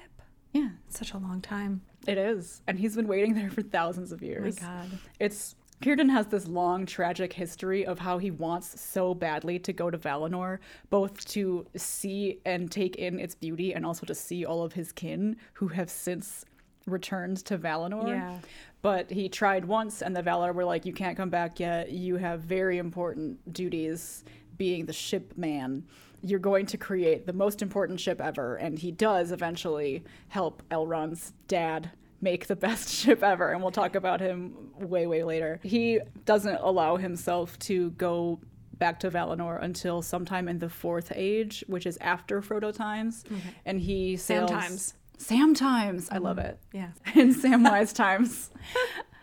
Yeah, 0.52 0.68
Such 0.88 1.12
a 1.12 1.18
long 1.18 1.40
time. 1.40 1.80
it 2.06 2.18
is. 2.18 2.62
And 2.68 2.78
he's 2.78 2.94
been 2.94 3.08
waiting 3.08 3.34
there 3.34 3.50
for 3.50 3.62
thousands 3.62 4.12
of 4.12 4.20
Oh 4.22 4.26
my 4.26 4.28
years. 4.30 4.60
god. 4.60 4.90
It's 5.18 5.56
Círdan 5.84 6.10
has 6.10 6.28
this 6.28 6.48
long 6.48 6.86
tragic 6.86 7.30
history 7.30 7.84
of 7.84 7.98
how 7.98 8.16
he 8.16 8.30
wants 8.30 8.80
so 8.80 9.12
badly 9.12 9.58
to 9.58 9.70
go 9.70 9.90
to 9.90 9.98
Valinor, 9.98 10.58
both 10.88 11.22
to 11.26 11.66
see 11.76 12.38
and 12.46 12.72
take 12.72 12.96
in 12.96 13.20
its 13.20 13.34
beauty 13.34 13.74
and 13.74 13.84
also 13.84 14.06
to 14.06 14.14
see 14.14 14.46
all 14.46 14.62
of 14.62 14.72
his 14.72 14.92
kin 14.92 15.36
who 15.52 15.68
have 15.68 15.90
since 15.90 16.46
returned 16.86 17.36
to 17.44 17.58
Valinor. 17.58 18.08
Yeah. 18.08 18.38
But 18.80 19.10
he 19.10 19.28
tried 19.28 19.66
once 19.66 20.00
and 20.00 20.16
the 20.16 20.22
Valar 20.22 20.54
were 20.54 20.64
like, 20.64 20.86
You 20.86 20.94
can't 20.94 21.18
come 21.18 21.28
back 21.28 21.60
yet. 21.60 21.90
You 21.90 22.16
have 22.16 22.40
very 22.40 22.78
important 22.78 23.52
duties 23.52 24.24
being 24.56 24.86
the 24.86 24.92
ship 24.94 25.34
man. 25.36 25.84
You're 26.22 26.38
going 26.38 26.64
to 26.64 26.78
create 26.78 27.26
the 27.26 27.34
most 27.34 27.60
important 27.60 28.00
ship 28.00 28.22
ever. 28.22 28.56
And 28.56 28.78
he 28.78 28.90
does 28.90 29.32
eventually 29.32 30.02
help 30.28 30.62
Elrond's 30.70 31.34
dad 31.46 31.90
make 32.24 32.46
the 32.48 32.56
best 32.56 32.88
ship 33.00 33.22
ever. 33.22 33.52
And 33.52 33.62
we'll 33.62 33.70
talk 33.70 33.94
about 33.94 34.20
him 34.20 34.54
way, 34.80 35.06
way 35.06 35.22
later. 35.22 35.60
He 35.62 36.00
doesn't 36.24 36.56
allow 36.60 36.96
himself 36.96 37.56
to 37.60 37.90
go 37.92 38.40
back 38.78 38.98
to 39.00 39.10
Valinor 39.10 39.62
until 39.62 40.02
sometime 40.02 40.48
in 40.48 40.58
the 40.58 40.68
fourth 40.68 41.12
age, 41.14 41.62
which 41.68 41.86
is 41.86 41.96
after 42.00 42.42
Frodo 42.42 42.74
times. 42.74 43.22
And 43.64 43.78
he 43.80 44.16
sails. 44.16 44.50
Sam 44.50 44.58
times. 44.60 44.94
Sam 45.18 45.54
times. 45.54 46.08
I 46.10 46.18
love 46.18 46.38
it 46.38 46.58
Yeah. 46.72 46.88
in 47.14 47.32
Samwise 47.32 47.94
times. 48.04 48.50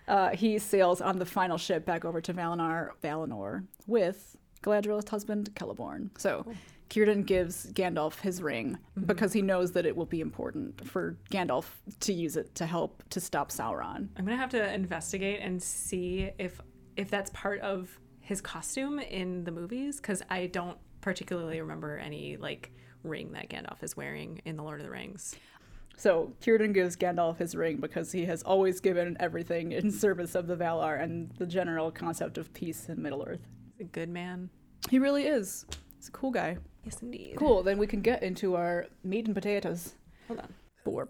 Uh, 0.07 0.29
he 0.29 0.57
sails 0.57 1.01
on 1.01 1.19
the 1.19 1.25
final 1.25 1.57
ship 1.57 1.85
back 1.85 2.05
over 2.05 2.21
to 2.21 2.33
Valinor, 2.33 2.89
Valinor 3.03 3.65
with 3.87 4.37
Galadriel's 4.63 5.09
husband 5.09 5.49
Celeborn. 5.55 6.09
So 6.17 6.45
Círdan 6.91 7.25
gives 7.25 7.71
Gandalf 7.71 8.19
his 8.19 8.41
ring 8.41 8.77
mm-hmm. 8.97 9.05
because 9.05 9.31
he 9.31 9.41
knows 9.41 9.71
that 9.71 9.85
it 9.85 9.95
will 9.95 10.05
be 10.05 10.19
important 10.19 10.85
for 10.87 11.17
Gandalf 11.31 11.65
to 12.01 12.11
use 12.11 12.35
it 12.35 12.53
to 12.55 12.65
help 12.65 13.01
to 13.11 13.21
stop 13.21 13.49
Sauron. 13.49 14.09
I'm 14.17 14.25
gonna 14.25 14.35
have 14.35 14.49
to 14.49 14.73
investigate 14.73 15.39
and 15.41 15.61
see 15.61 16.31
if 16.37 16.59
if 16.97 17.09
that's 17.09 17.29
part 17.31 17.61
of 17.61 17.97
his 18.19 18.41
costume 18.41 18.99
in 18.99 19.45
the 19.45 19.51
movies 19.51 19.97
because 19.97 20.21
I 20.29 20.47
don't 20.47 20.77
particularly 20.99 21.61
remember 21.61 21.97
any 21.97 22.35
like 22.35 22.73
ring 23.03 23.31
that 23.31 23.49
Gandalf 23.49 23.81
is 23.83 23.95
wearing 23.95 24.41
in 24.43 24.57
the 24.57 24.63
Lord 24.63 24.81
of 24.81 24.85
the 24.85 24.91
Rings. 24.91 25.35
So 25.95 26.33
Círdan 26.41 26.73
gives 26.73 26.97
Gandalf 26.97 27.37
his 27.37 27.55
ring 27.55 27.77
because 27.77 28.11
he 28.11 28.25
has 28.25 28.43
always 28.43 28.81
given 28.81 29.15
everything 29.19 29.71
in 29.71 29.91
service 29.91 30.35
of 30.35 30.47
the 30.47 30.57
Valar 30.57 31.01
and 31.01 31.31
the 31.37 31.45
general 31.45 31.89
concept 31.89 32.37
of 32.37 32.53
peace 32.53 32.89
in 32.89 33.01
Middle 33.01 33.23
Earth. 33.25 33.47
He's 33.77 33.87
a 33.87 33.89
good 33.89 34.09
man. 34.09 34.49
He 34.89 34.99
really 34.99 35.27
is. 35.27 35.65
He's 36.01 36.07
a 36.07 36.11
cool 36.13 36.31
guy. 36.31 36.57
Yes, 36.83 36.97
indeed. 37.03 37.35
Cool. 37.37 37.61
Then 37.61 37.77
we 37.77 37.85
can 37.85 38.01
get 38.01 38.23
into 38.23 38.55
our 38.55 38.87
meat 39.03 39.27
and 39.27 39.35
potatoes. 39.35 39.93
Hold 40.27 40.39
on. 40.39 40.53
Borp. 40.83 41.09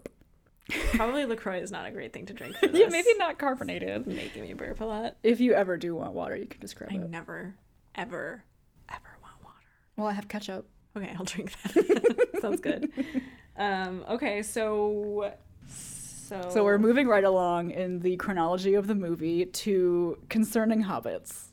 Probably 0.92 1.24
LaCroix 1.24 1.60
is 1.62 1.70
not 1.70 1.86
a 1.86 1.90
great 1.90 2.12
thing 2.12 2.26
to 2.26 2.34
drink 2.34 2.56
for 2.60 2.66
this. 2.66 2.78
Yeah, 2.78 2.88
maybe 2.88 3.14
not 3.16 3.38
carbonated. 3.38 4.06
making 4.06 4.42
me 4.42 4.52
burp 4.52 4.82
a 4.82 4.84
lot. 4.84 5.16
If 5.22 5.40
you 5.40 5.54
ever 5.54 5.78
do 5.78 5.94
want 5.96 6.12
water, 6.12 6.36
you 6.36 6.44
can 6.44 6.60
just 6.60 6.76
grab 6.76 6.90
I 6.92 6.96
it. 6.96 7.08
never, 7.08 7.54
ever, 7.94 8.44
ever 8.90 9.16
want 9.22 9.42
water. 9.42 9.56
Well, 9.96 10.08
I 10.08 10.12
have 10.12 10.28
ketchup. 10.28 10.68
Okay, 10.94 11.14
I'll 11.18 11.24
drink 11.24 11.52
that. 11.62 12.28
Sounds 12.42 12.60
good. 12.60 12.92
Um, 13.56 14.04
okay, 14.10 14.42
so 14.42 15.32
so 15.68 16.50
So 16.50 16.64
we're 16.64 16.76
moving 16.76 17.08
right 17.08 17.24
along 17.24 17.70
in 17.70 18.00
the 18.00 18.16
chronology 18.18 18.74
of 18.74 18.88
the 18.88 18.94
movie 18.94 19.46
to 19.46 20.18
concerning 20.28 20.84
hobbits. 20.84 21.46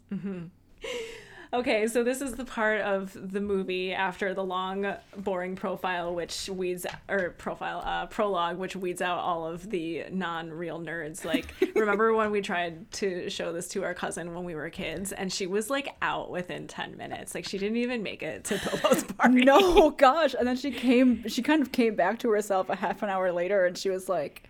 Okay, 1.51 1.87
so 1.87 2.03
this 2.03 2.21
is 2.21 2.33
the 2.33 2.45
part 2.45 2.81
of 2.81 3.17
the 3.31 3.41
movie 3.41 3.91
after 3.91 4.35
the 4.35 4.43
long, 4.43 4.85
boring 5.17 5.55
profile, 5.55 6.13
which 6.13 6.47
weeds 6.47 6.85
or 7.09 7.31
profile 7.39 7.81
uh, 7.83 8.05
prologue, 8.05 8.57
which 8.57 8.75
weeds 8.75 9.01
out 9.01 9.17
all 9.17 9.47
of 9.47 9.67
the 9.71 10.03
non-real 10.11 10.79
nerds. 10.79 11.25
Like, 11.25 11.47
remember 11.75 12.13
when 12.13 12.29
we 12.29 12.41
tried 12.41 12.91
to 12.93 13.31
show 13.31 13.51
this 13.51 13.67
to 13.69 13.83
our 13.83 13.95
cousin 13.95 14.35
when 14.35 14.43
we 14.43 14.53
were 14.53 14.69
kids, 14.69 15.11
and 15.11 15.33
she 15.33 15.47
was 15.47 15.71
like 15.71 15.95
out 16.03 16.29
within 16.29 16.67
ten 16.67 16.95
minutes. 16.97 17.33
Like, 17.33 17.45
she 17.45 17.57
didn't 17.57 17.77
even 17.77 18.03
make 18.03 18.21
it 18.21 18.43
to 18.45 18.59
Bilbo's 18.59 19.03
party. 19.03 19.43
No, 19.49 19.89
gosh. 19.89 20.35
And 20.37 20.47
then 20.47 20.55
she 20.55 20.69
came, 20.69 21.27
she 21.27 21.41
kind 21.41 21.63
of 21.63 21.71
came 21.71 21.95
back 21.95 22.19
to 22.19 22.29
herself 22.29 22.69
a 22.69 22.75
half 22.75 23.01
an 23.01 23.09
hour 23.09 23.31
later 23.31 23.65
and 23.65 23.75
she 23.75 23.89
was 23.89 24.07
like, 24.07 24.47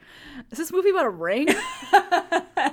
Is 0.52 0.58
this 0.58 0.74
movie 0.74 0.90
about 0.90 1.06
a 1.06 1.10
ring? 1.10 1.48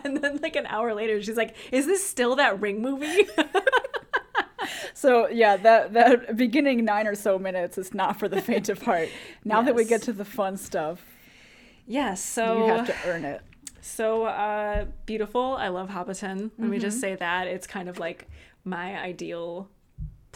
and 0.05 0.17
then 0.17 0.39
like 0.43 0.57
an 0.57 0.67
hour 0.67 0.95
later, 0.95 1.23
she's 1.23 1.37
like, 1.37 1.55
"Is 1.73 1.87
this 1.87 2.07
still 2.07 2.37
that 2.37 2.61
Ring 2.61 2.83
movie?" 2.83 3.29
So, 4.97 5.29
yeah, 5.29 5.59
that, 5.59 5.93
that 5.93 6.37
beginning 6.37 6.85
nine 6.87 7.07
or 7.07 7.15
so 7.15 7.39
minutes 7.39 7.77
is 7.77 7.93
not 7.93 8.19
for 8.19 8.29
the 8.29 8.41
faint 8.41 8.71
of 8.71 8.81
heart. 8.81 9.11
Now 9.45 9.61
that 9.61 9.75
we 9.75 9.85
get 9.85 10.01
to 10.05 10.13
the 10.15 10.25
fun 10.25 10.57
stuff, 10.57 11.05
yes. 11.87 12.25
So 12.25 12.67
you 12.67 12.73
have 12.73 12.87
to 12.87 12.97
earn 13.05 13.27
it. 13.27 13.43
So 13.83 14.25
uh, 14.25 14.87
beautiful. 15.05 15.57
I 15.59 15.69
love 15.69 15.91
Hobbiton. 15.91 16.51
Let 16.59 16.69
me 16.71 16.79
just 16.79 16.99
say 16.99 17.15
that. 17.15 17.47
It's 17.47 17.67
kind 17.67 17.91
of 17.91 17.99
like 17.99 18.27
my 18.65 18.99
ideal 18.99 19.69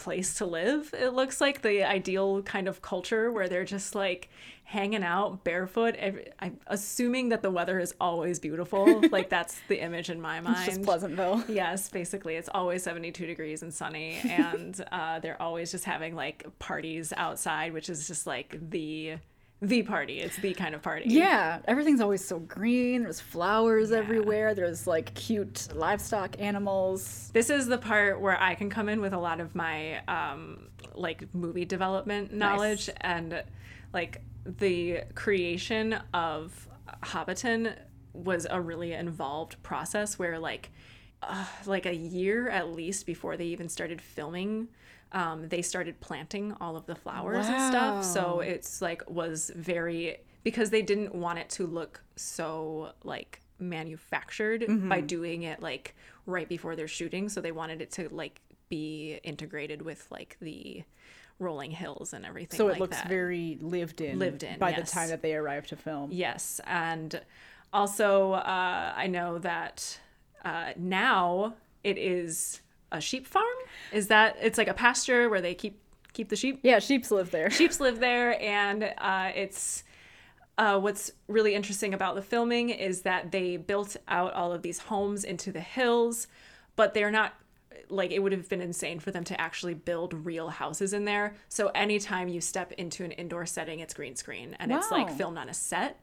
place 0.01 0.33
to 0.35 0.45
live. 0.45 0.93
It 0.97 1.13
looks 1.13 1.39
like 1.39 1.61
the 1.61 1.83
ideal 1.83 2.41
kind 2.41 2.67
of 2.67 2.81
culture 2.81 3.31
where 3.31 3.47
they're 3.47 3.63
just 3.63 3.93
like 3.93 4.29
hanging 4.63 5.03
out 5.03 5.43
barefoot. 5.43 5.95
Every, 5.95 6.27
I'm 6.39 6.59
assuming 6.67 7.29
that 7.29 7.43
the 7.43 7.51
weather 7.51 7.79
is 7.79 7.93
always 8.01 8.39
beautiful. 8.39 9.01
like 9.11 9.29
that's 9.29 9.59
the 9.67 9.79
image 9.79 10.09
in 10.09 10.19
my 10.19 10.39
mind. 10.39 10.57
It's 10.57 10.77
just 10.77 10.81
Pleasantville. 10.81 11.43
Yes, 11.47 11.89
basically, 11.89 12.35
it's 12.35 12.49
always 12.53 12.83
72 12.83 13.25
degrees 13.25 13.61
and 13.61 13.73
sunny, 13.73 14.19
and 14.23 14.83
uh, 14.91 15.19
they're 15.19 15.41
always 15.41 15.71
just 15.71 15.85
having 15.85 16.15
like 16.15 16.45
parties 16.57 17.13
outside, 17.15 17.73
which 17.73 17.89
is 17.89 18.07
just 18.07 18.25
like 18.25 18.57
the 18.71 19.17
the 19.61 19.83
party. 19.83 20.19
It's 20.19 20.37
the 20.37 20.53
kind 20.53 20.73
of 20.73 20.81
party. 20.81 21.05
Yeah, 21.07 21.59
everything's 21.65 22.01
always 22.01 22.25
so 22.25 22.39
green. 22.39 23.03
There's 23.03 23.21
flowers 23.21 23.91
everywhere. 23.91 24.55
There's 24.55 24.87
like 24.87 25.13
cute 25.13 25.67
livestock 25.73 26.39
animals. 26.39 27.29
This 27.33 27.49
is 27.51 27.67
the 27.67 27.77
part 27.77 28.19
where 28.19 28.41
I 28.41 28.55
can 28.55 28.69
come 28.69 28.89
in 28.89 29.01
with 29.01 29.13
a 29.13 29.19
lot 29.19 29.39
of 29.39 29.53
my 29.53 29.99
um, 30.07 30.69
like 30.95 31.33
movie 31.35 31.65
development 31.65 32.33
knowledge 32.33 32.89
and 33.01 33.43
like 33.93 34.21
the 34.45 35.03
creation 35.13 35.99
of 36.13 36.67
Hobbiton 37.03 37.75
was 38.13 38.47
a 38.49 38.59
really 38.59 38.93
involved 38.93 39.61
process 39.61 40.17
where 40.17 40.39
like 40.39 40.71
uh, 41.21 41.45
like 41.67 41.85
a 41.85 41.95
year 41.95 42.49
at 42.49 42.73
least 42.73 43.05
before 43.05 43.37
they 43.37 43.45
even 43.45 43.69
started 43.69 44.01
filming 44.01 44.67
um, 45.13 45.49
they 45.49 45.61
started 45.61 45.99
planting 45.99 46.55
all 46.61 46.75
of 46.77 46.85
the 46.85 46.95
flowers 46.95 47.47
and 47.47 47.61
stuff 47.71 48.03
so 48.03 48.39
it's 48.39 48.81
like 48.81 49.01
was 49.09 49.51
very 49.55 50.17
because 50.43 50.69
they 50.69 50.81
didn't 50.81 51.13
want 51.13 51.37
it 51.39 51.49
to 51.49 51.67
look 51.67 52.01
so 52.15 52.91
like 53.03 53.41
manufactured 53.59 54.65
by 54.89 54.99
doing 55.01 55.43
it 55.43 55.61
like 55.61 55.95
right 56.25 56.49
before 56.49 56.75
they're 56.75 56.87
shooting 56.87 57.29
so 57.29 57.41
they 57.41 57.51
wanted 57.51 57.81
it 57.81 57.91
to 57.91 58.09
like 58.09 58.41
be 58.69 59.19
integrated 59.23 59.81
with 59.81 60.07
like 60.09 60.37
the 60.41 60.83
rolling 61.39 61.71
hills 61.71 62.13
and 62.13 62.25
everything 62.25 62.57
So 62.57 62.67
it 62.67 62.71
like 62.73 62.79
looks 62.79 62.97
that. 62.97 63.09
very 63.09 63.57
lived 63.61 63.99
in. 63.99 64.19
Lived 64.19 64.43
in, 64.43 64.57
by 64.59 64.69
yes. 64.69 64.89
the 64.89 64.95
time 64.95 65.09
that 65.09 65.21
they 65.21 65.35
arrive 65.35 65.67
to 65.67 65.75
film. 65.75 66.09
Yes, 66.11 66.61
and 66.65 67.19
also 67.73 68.33
uh, 68.33 68.93
I 68.95 69.07
know 69.07 69.39
that 69.39 69.99
uh, 70.45 70.71
now 70.77 71.55
it 71.83 71.97
is 71.97 72.61
a 72.91 73.01
sheep 73.01 73.27
farm. 73.27 73.45
Is 73.91 74.07
that 74.07 74.37
it's 74.41 74.57
like 74.57 74.67
a 74.67 74.73
pasture 74.73 75.29
where 75.29 75.41
they 75.41 75.53
keep 75.53 75.79
keep 76.13 76.29
the 76.29 76.35
sheep? 76.35 76.59
Yeah, 76.63 76.79
sheeps 76.79 77.11
live 77.11 77.31
there. 77.31 77.49
Sheeps 77.49 77.79
live 77.79 77.99
there, 77.99 78.41
and 78.41 78.93
uh, 78.97 79.31
it's. 79.35 79.83
Uh, 80.57 80.77
what's 80.77 81.11
really 81.27 81.55
interesting 81.55 81.93
about 81.93 82.13
the 82.13 82.21
filming 82.21 82.69
is 82.69 83.01
that 83.01 83.31
they 83.31 83.57
built 83.57 83.95
out 84.09 84.33
all 84.33 84.51
of 84.51 84.61
these 84.61 84.77
homes 84.77 85.23
into 85.23 85.51
the 85.51 85.61
hills, 85.61 86.27
but 86.75 86.93
they're 86.93 87.09
not 87.09 87.33
like 87.91 88.11
it 88.11 88.19
would 88.19 88.31
have 88.31 88.47
been 88.49 88.61
insane 88.61 88.99
for 88.99 89.11
them 89.11 89.23
to 89.23 89.39
actually 89.39 89.73
build 89.73 90.13
real 90.13 90.49
houses 90.49 90.93
in 90.93 91.05
there. 91.05 91.35
So 91.49 91.67
anytime 91.75 92.27
you 92.27 92.41
step 92.41 92.71
into 92.73 93.03
an 93.03 93.11
indoor 93.11 93.45
setting, 93.45 93.79
it's 93.79 93.93
green 93.93 94.15
screen 94.15 94.55
and 94.59 94.71
it's 94.71 94.91
like 94.91 95.09
filmed 95.11 95.37
on 95.37 95.49
a 95.49 95.53
set. 95.53 95.99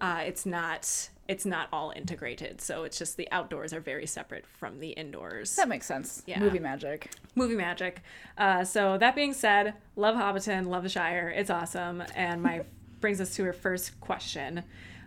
Uh, 0.00 0.22
it's 0.26 0.46
not 0.46 1.10
it's 1.30 1.46
not 1.46 1.68
all 1.72 1.92
integrated. 1.94 2.60
So 2.60 2.82
it's 2.82 2.98
just 2.98 3.16
the 3.16 3.28
outdoors 3.30 3.72
are 3.72 3.80
very 3.80 4.06
separate 4.06 4.44
from 4.44 4.80
the 4.80 4.88
indoors. 4.90 5.54
That 5.54 5.68
makes 5.68 5.86
sense. 5.86 6.24
Yeah. 6.26 6.40
Movie 6.40 6.58
magic. 6.58 7.12
Movie 7.36 7.54
magic. 7.54 8.02
Uh, 8.36 8.64
so 8.64 8.98
that 8.98 9.14
being 9.14 9.32
said, 9.32 9.74
love 9.94 10.16
Hobbiton, 10.16 10.66
love 10.66 10.82
the 10.82 10.88
Shire. 10.88 11.28
It's 11.28 11.48
awesome. 11.48 12.02
And 12.16 12.42
my 12.42 12.62
brings 13.00 13.20
us 13.20 13.34
to 13.36 13.44
our 13.44 13.52
first 13.52 14.00
question: 14.00 14.64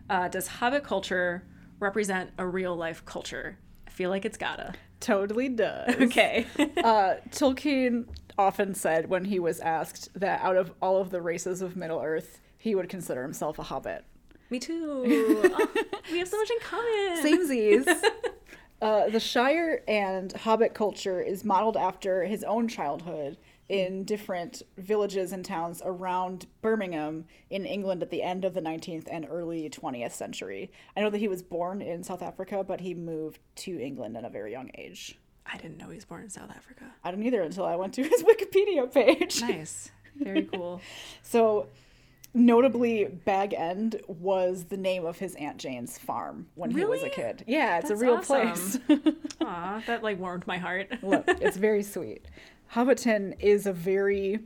uh, 0.10 0.30
Does 0.30 0.48
Hobbit 0.48 0.86
culture 0.86 1.44
represent 1.80 2.32
a 2.38 2.48
real 2.48 2.76
life 2.76 3.04
culture? 3.04 3.58
I 3.86 3.90
feel 3.90 4.10
like 4.10 4.24
it's 4.24 4.38
gotta. 4.38 4.74
Totally 5.02 5.50
does. 5.50 5.94
Okay. 5.96 6.48
uh, 6.58 7.16
Tolkien 7.32 8.08
often 8.38 8.74
said 8.74 9.10
when 9.10 9.26
he 9.26 9.40
was 9.40 9.60
asked 9.60 10.08
that 10.18 10.42
out 10.42 10.56
of 10.56 10.72
all 10.82 11.02
of 11.02 11.10
the 11.10 11.22
races 11.22 11.62
of 11.62 11.76
Middle 11.76 12.00
Earth, 12.00 12.40
he 12.58 12.76
would 12.76 12.88
consider 12.88 13.24
himself 13.24 13.60
a 13.60 13.64
hobbit. 13.64 14.06
Me 14.50 14.60
too. 14.60 15.42
Oh, 15.56 15.70
we 16.12 16.20
have 16.20 16.28
so 16.28 16.38
much 16.38 16.50
in 16.50 16.60
common. 16.60 17.24
Samesies. 17.24 17.88
uh, 18.82 19.10
the 19.10 19.20
Shire 19.20 19.84
and 19.88 20.32
Hobbit 20.34 20.74
culture 20.74 21.22
is 21.22 21.44
modeled 21.44 21.78
after 21.78 22.26
his 22.26 22.44
own 22.44 22.68
childhood 22.68 23.38
in 23.70 24.04
different 24.04 24.62
villages 24.78 25.32
and 25.32 25.44
towns 25.46 25.82
around 25.86 26.48
Birmingham 26.62 27.26
in 27.50 27.66
England 27.66 28.04
at 28.04 28.10
the 28.10 28.22
end 28.22 28.44
of 28.46 28.54
the 28.54 28.62
19th 28.62 29.08
and 29.10 29.26
early 29.30 29.70
20th 29.70 30.12
century. 30.12 30.72
I 30.96 31.02
know 31.02 31.10
that 31.10 31.18
he 31.18 31.28
was 31.28 31.42
born 31.42 31.82
in 31.82 32.04
South 32.04 32.22
Africa, 32.22 32.64
but 32.64 32.82
he 32.82 32.94
moved 32.94 33.40
to 33.58 33.80
England 33.80 34.18
at 34.18 34.26
a 34.26 34.30
very 34.30 34.52
young 34.52 34.70
age. 34.76 35.18
I 35.46 35.58
didn't 35.58 35.78
know 35.78 35.90
he 35.90 35.96
was 35.96 36.06
born 36.06 36.24
in 36.24 36.30
South 36.30 36.52
Africa. 36.52 36.86
I 37.04 37.12
didn't 37.12 37.26
either 37.26 37.42
until 37.42 37.66
I 37.66 37.76
went 37.76 37.94
to 37.96 38.04
his 38.04 38.24
Wikipedia 38.32 38.92
page. 38.92 39.42
Nice. 39.42 39.92
Very 40.16 40.44
cool. 40.44 40.82
So, 41.22 41.68
notably, 42.34 43.06
Bag 43.06 43.54
End 43.54 44.02
was 44.08 44.66
the 44.66 44.78
name 44.78 45.06
of 45.06 45.18
his 45.20 45.36
Aunt 45.36 45.58
Jane's 45.58 45.98
farm 45.98 46.48
when 46.56 46.72
he 46.72 46.86
was 46.86 47.04
a 47.04 47.10
kid. 47.10 47.44
Yeah, 47.48 47.78
it's 47.80 47.90
That's 47.90 48.02
a 48.02 48.04
real 48.04 48.16
awesome. 48.16 48.82
place. 48.88 49.14
Aw, 49.42 49.84
that 49.88 50.04
like 50.04 50.20
warmed 50.20 50.48
my 50.48 50.58
heart. 50.58 50.92
Look, 51.04 51.26
it's 51.28 51.58
very 51.58 51.84
sweet. 51.84 52.26
Hobbiton 52.74 53.36
is 53.40 53.66
a 53.68 53.74
very 53.74 54.40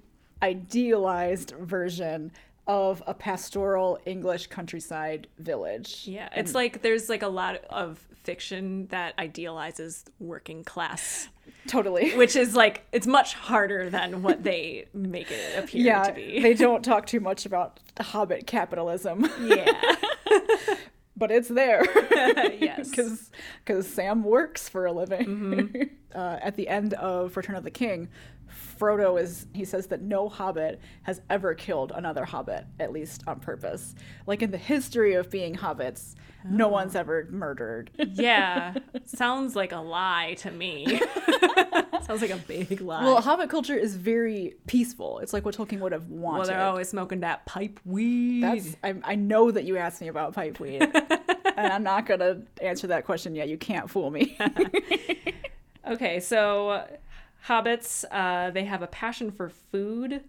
idealized 0.44 1.52
version 1.60 2.32
of 2.68 3.02
a 3.08 3.14
pastoral 3.14 3.98
English 4.06 4.48
countryside 4.48 5.28
village. 5.40 6.04
Yeah, 6.06 6.30
it's 6.36 6.54
like 6.54 6.82
there's 6.82 7.08
like 7.08 7.24
a 7.24 7.30
lot 7.30 7.64
of 7.70 8.06
fiction 8.24 8.88
that 8.88 9.14
idealizes 9.18 10.04
working 10.20 10.66
class, 10.66 11.30
Totally. 11.68 12.16
which 12.18 12.36
is 12.36 12.56
like 12.56 12.86
it's 12.92 13.08
much 13.08 13.34
harder 13.34 13.90
than 13.90 14.22
what 14.22 14.44
they 14.44 14.88
make 14.94 15.32
it 15.32 15.58
appear 15.58 15.86
yeah, 15.86 16.04
to 16.04 16.14
be. 16.14 16.42
they 16.42 16.54
don't 16.54 16.84
talk 16.84 17.06
too 17.06 17.20
much 17.20 17.46
about 17.46 17.80
hobbit 18.00 18.48
capitalism, 18.48 19.30
yeah. 19.42 19.96
but 21.18 21.32
it's 21.32 21.50
there. 21.50 21.84
yes. 22.60 22.90
because 22.90 23.88
Sam 23.88 24.24
works 24.24 24.70
for 24.70 24.86
a 24.86 24.92
living. 24.92 25.26
Mm-hmm. 25.28 25.82
uh, 26.18 26.38
at 26.42 26.56
the 26.56 26.68
end 26.68 26.94
of 26.96 27.36
Return 27.36 27.56
of 27.56 27.64
the 27.64 27.72
King, 27.72 28.10
Frodo 28.80 29.20
is 29.22 29.48
he 29.54 29.66
says 29.66 29.88
that 29.88 30.02
no 30.02 30.30
hobbit 30.30 30.80
has 31.04 31.22
ever 31.30 31.54
killed 31.54 31.92
another 31.96 32.26
hobbit, 32.26 32.66
at 32.80 32.92
least 32.92 33.24
on 33.28 33.40
purpose. 33.40 33.96
Like 34.26 34.42
in 34.42 34.52
the 34.52 34.58
history 34.58 35.14
of 35.14 35.30
being 35.30 35.56
hobbits, 35.56 36.16
no 36.50 36.68
one's 36.68 36.96
ever 36.96 37.28
murdered. 37.30 37.92
Yeah. 38.14 38.76
Sounds 39.06 39.56
like 39.56 39.72
a 39.72 39.78
lie 39.78 40.36
to 40.40 40.52
me. 40.52 41.02
Sounds 42.04 42.22
like 42.22 42.32
a 42.32 42.38
big 42.38 42.82
lie. 42.82 43.04
well, 43.04 43.22
hobbit 43.22 43.50
culture 43.50 43.76
is 43.76 43.96
very 43.96 44.56
peaceful. 44.68 45.20
It's 45.20 45.34
like 45.34 45.46
what 45.46 45.56
Tolkien 45.56 45.80
would 45.80 45.92
have 45.92 46.10
wanted. 46.10 46.38
well, 46.40 46.48
they're 46.48 46.62
always 46.62 46.90
smoking 46.90 47.22
that 47.22 47.46
pipe 47.46 47.80
weed. 47.86 48.44
That's 48.44 48.76
I, 48.84 48.96
I 49.04 49.16
know 49.16 49.52
that 49.52 49.66
you 49.66 49.78
asked 49.78 50.02
me 50.02 50.08
about 50.08 50.34
pipe 50.34 50.60
weed, 50.60 50.82
and 50.82 51.74
I'm 51.74 51.84
not 51.84 52.06
gonna 52.06 52.42
answer 52.62 52.88
that 52.88 53.06
question 53.06 53.36
yet. 53.36 53.50
You 53.50 53.58
can't 53.58 53.90
fool 53.90 54.10
me. 54.10 54.38
Okay, 55.86 56.20
so 56.20 56.86
hobbits, 57.46 58.04
uh, 58.12 58.52
they 58.52 58.66
have 58.66 58.82
a 58.82 58.88
passion 58.88 59.32
for 59.32 59.50
food, 59.50 60.22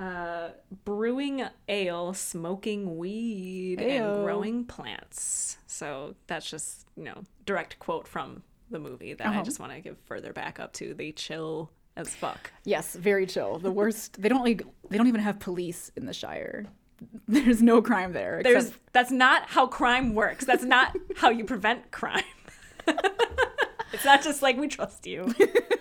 uh, 0.00 0.50
brewing 0.84 1.44
ale, 1.68 2.14
smoking 2.14 2.96
weed, 2.96 3.78
Ayo. 3.80 4.14
and 4.14 4.24
growing 4.24 4.64
plants. 4.64 5.58
So 5.66 6.14
that's 6.26 6.48
just, 6.50 6.86
you 6.96 7.04
know, 7.04 7.22
direct 7.44 7.78
quote 7.78 8.08
from 8.08 8.42
the 8.70 8.78
movie 8.78 9.14
that 9.14 9.26
I 9.26 9.30
Uh-huh. 9.30 9.42
just 9.42 9.60
want 9.60 9.72
to 9.72 9.80
give 9.80 9.98
further 10.06 10.32
back 10.32 10.58
up 10.60 10.72
to. 10.74 10.94
They 10.94 11.12
chill 11.12 11.70
as 11.96 12.14
fuck. 12.14 12.52
Yes, 12.64 12.94
very 12.94 13.26
chill. 13.26 13.58
The 13.58 13.70
worst. 13.72 14.20
They 14.22 14.28
don't 14.28 14.44
like. 14.44 14.62
They 14.88 14.96
don't 14.96 15.08
even 15.08 15.20
have 15.20 15.38
police 15.40 15.90
in 15.96 16.06
the 16.06 16.12
Shire. 16.14 16.66
There's 17.28 17.62
no 17.62 17.82
crime 17.82 18.12
there. 18.12 18.40
There's 18.42 18.66
except- 18.66 18.92
that's 18.92 19.10
not 19.10 19.48
how 19.50 19.66
crime 19.66 20.14
works. 20.14 20.44
That's 20.44 20.64
not 20.64 20.96
how 21.16 21.30
you 21.30 21.44
prevent 21.44 21.90
crime. 21.90 22.24
it's 23.92 24.04
not 24.04 24.22
just 24.22 24.42
like 24.42 24.56
we 24.56 24.68
trust 24.68 25.06
you. 25.06 25.34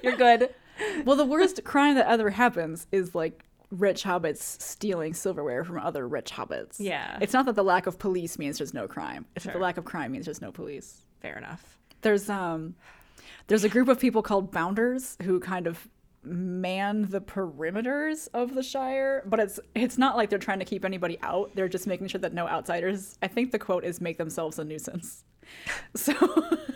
You're 0.04 0.18
good. 0.18 0.50
well, 1.06 1.16
the 1.16 1.26
worst 1.26 1.64
crime 1.64 1.96
that 1.96 2.08
ever 2.08 2.30
happens 2.32 2.88
is 2.92 3.14
like 3.14 3.44
rich 3.72 4.04
hobbits 4.04 4.62
stealing 4.62 5.14
silverware 5.14 5.64
from 5.64 5.80
other 5.80 6.08
rich 6.08 6.32
hobbits. 6.32 6.76
Yeah. 6.80 7.18
It's 7.22 7.34
not 7.34 7.46
that 7.46 7.56
the 7.56 7.64
lack 7.64 7.88
of 7.88 8.00
police 8.00 8.40
means 8.40 8.58
there's 8.58 8.74
no 8.74 8.88
crime. 8.88 9.26
It's 9.36 9.46
that 9.46 9.54
the 9.54 9.60
lack 9.60 9.78
of 9.78 9.86
crime 9.86 10.12
means 10.12 10.26
there's 10.26 10.42
no 10.42 10.52
police. 10.52 11.04
Fair 11.22 11.38
enough. 11.38 11.78
There's 12.02 12.30
um, 12.30 12.76
there's 13.48 13.64
a 13.64 13.70
group 13.70 13.88
of 13.88 14.00
people 14.00 14.22
called 14.22 14.52
Bounders 14.52 15.18
who 15.24 15.40
kind 15.40 15.68
of 15.68 15.88
man 16.24 17.08
the 17.10 17.22
perimeters 17.22 18.28
of 18.34 18.56
the 18.56 18.64
Shire, 18.64 19.24
but 19.26 19.40
it's 19.40 19.60
it's 19.76 19.98
not 19.98 20.16
like 20.18 20.30
they're 20.30 20.40
trying 20.40 20.60
to 20.60 20.66
keep 20.66 20.86
anybody 20.86 21.18
out. 21.22 21.52
They're 21.56 21.70
just 21.70 21.88
making 21.88 22.08
sure 22.08 22.22
that 22.22 22.34
no 22.34 22.48
outsiders. 22.48 23.18
I 23.22 23.28
think 23.28 23.52
the 23.52 23.60
quote 23.60 23.84
is 23.84 24.02
make 24.02 24.18
themselves 24.18 24.60
a 24.60 24.64
nuisance. 24.64 25.24
So 25.96 26.14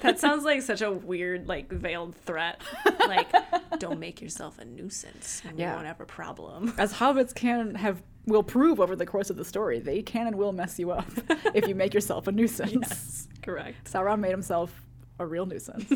That 0.02 0.20
sounds 0.20 0.44
like 0.44 0.62
such 0.64 0.82
a 0.82 0.92
weird, 0.92 1.48
like 1.48 1.72
veiled 1.72 2.16
threat. 2.16 2.62
Like, 3.00 3.32
don't 3.80 4.00
make 4.00 4.22
yourself 4.22 4.58
a 4.60 4.66
nuisance, 4.66 5.42
and 5.48 5.58
Yeah. 5.58 5.70
you 5.70 5.76
won't 5.76 5.88
have 5.88 6.02
a 6.02 6.06
problem. 6.06 6.74
as 6.78 6.94
hobbits 6.94 7.34
can 7.34 7.76
have 7.76 8.02
will 8.26 8.44
prove 8.44 8.80
over 8.80 8.96
the 8.96 9.06
course 9.06 9.30
of 9.30 9.36
the 9.38 9.46
story, 9.46 9.80
they 9.80 10.02
can 10.02 10.28
and 10.28 10.36
will 10.38 10.52
mess 10.54 10.80
you 10.80 10.92
up 10.92 11.06
if 11.54 11.68
you 11.68 11.76
make 11.76 11.94
yourself 11.94 12.28
a 12.28 12.32
nuisance. 12.32 12.74
Yes, 12.74 13.28
Correct. 13.42 13.92
Sauron 13.92 14.20
made 14.20 14.32
himself 14.32 14.82
a 15.20 15.26
real 15.26 15.46
nuisance. 15.46 15.92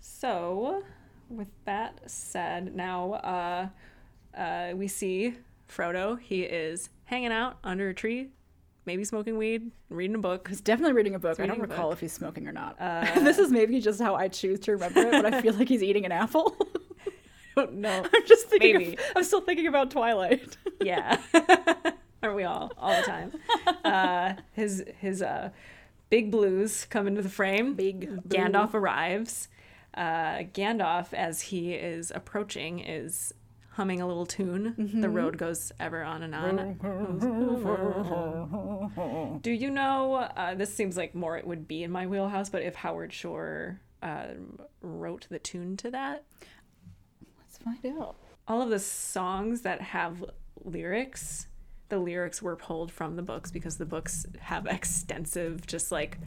So, 0.00 0.82
with 1.28 1.48
that 1.64 2.00
said, 2.10 2.74
now 2.74 3.12
uh, 3.14 3.68
uh, 4.38 4.72
we 4.74 4.88
see 4.88 5.34
Frodo. 5.68 6.18
He 6.20 6.42
is 6.42 6.90
hanging 7.04 7.32
out 7.32 7.58
under 7.64 7.88
a 7.88 7.94
tree, 7.94 8.28
maybe 8.88 9.04
smoking 9.04 9.36
weed, 9.36 9.70
reading 9.90 10.16
a 10.16 10.18
book. 10.18 10.48
He's 10.48 10.62
definitely 10.62 10.94
reading 10.94 11.14
a 11.14 11.18
book. 11.18 11.38
I 11.38 11.46
don't 11.46 11.60
recall 11.60 11.90
book. 11.90 11.98
if 11.98 12.00
he's 12.00 12.12
smoking 12.12 12.48
or 12.48 12.52
not. 12.52 12.74
Uh, 12.80 13.04
this 13.20 13.38
is 13.38 13.52
maybe 13.52 13.78
just 13.80 14.00
how 14.00 14.14
I 14.16 14.28
choose 14.28 14.58
to 14.60 14.72
remember 14.72 15.00
it, 15.00 15.10
but 15.12 15.26
I 15.26 15.42
feel 15.42 15.52
like 15.52 15.68
he's 15.68 15.82
eating 15.82 16.06
an 16.06 16.12
apple. 16.12 16.56
no. 17.72 18.06
I'm 18.12 18.26
just 18.26 18.46
thinking. 18.46 18.78
Maybe. 18.78 18.94
Of, 18.94 19.00
I'm 19.16 19.24
still 19.24 19.42
thinking 19.42 19.66
about 19.66 19.90
Twilight. 19.90 20.56
Yeah. 20.80 21.18
Aren't 22.22 22.36
we 22.36 22.44
all 22.44 22.72
all 22.78 22.96
the 22.96 23.02
time? 23.02 23.32
Uh, 23.84 24.34
his 24.52 24.84
his 25.00 25.22
uh, 25.22 25.50
big 26.08 26.30
blues 26.30 26.86
come 26.88 27.06
into 27.06 27.20
the 27.20 27.28
frame. 27.28 27.74
Big 27.74 28.22
Gandalf 28.28 28.74
arrives. 28.74 29.48
Uh, 29.94 30.44
Gandalf, 30.54 31.12
as 31.12 31.42
he 31.42 31.74
is 31.74 32.12
approaching, 32.14 32.78
is 32.78 33.34
humming 33.78 34.00
a 34.00 34.06
little 34.06 34.26
tune. 34.26 34.74
The 35.00 35.08
road 35.08 35.38
goes 35.38 35.70
ever 35.78 36.02
on 36.02 36.24
and 36.24 36.34
on. 36.34 36.58
Do 39.42 39.52
you 39.52 39.70
know? 39.70 40.14
Uh, 40.16 40.54
this 40.56 40.74
seems 40.74 40.96
like 40.96 41.14
more 41.14 41.38
it 41.38 41.46
would 41.46 41.68
be 41.68 41.84
in 41.84 41.92
my 41.92 42.06
wheelhouse, 42.08 42.50
but 42.50 42.62
if 42.62 42.74
Howard 42.74 43.12
Shore 43.12 43.80
uh, 44.02 44.26
wrote 44.82 45.28
the 45.30 45.38
tune 45.38 45.76
to 45.78 45.90
that, 45.92 46.24
Let's 47.38 47.58
find 47.58 47.78
out. 48.00 48.16
all 48.48 48.62
of 48.62 48.70
the 48.70 48.80
songs 48.80 49.60
that 49.62 49.80
have 49.80 50.24
lyrics 50.64 51.46
the 51.88 51.98
lyrics 51.98 52.42
were 52.42 52.56
pulled 52.56 52.92
from 52.92 53.16
the 53.16 53.22
books 53.22 53.50
because 53.50 53.78
the 53.78 53.86
books 53.86 54.26
have 54.40 54.66
extensive 54.66 55.66
just 55.66 55.90
like 55.90 56.18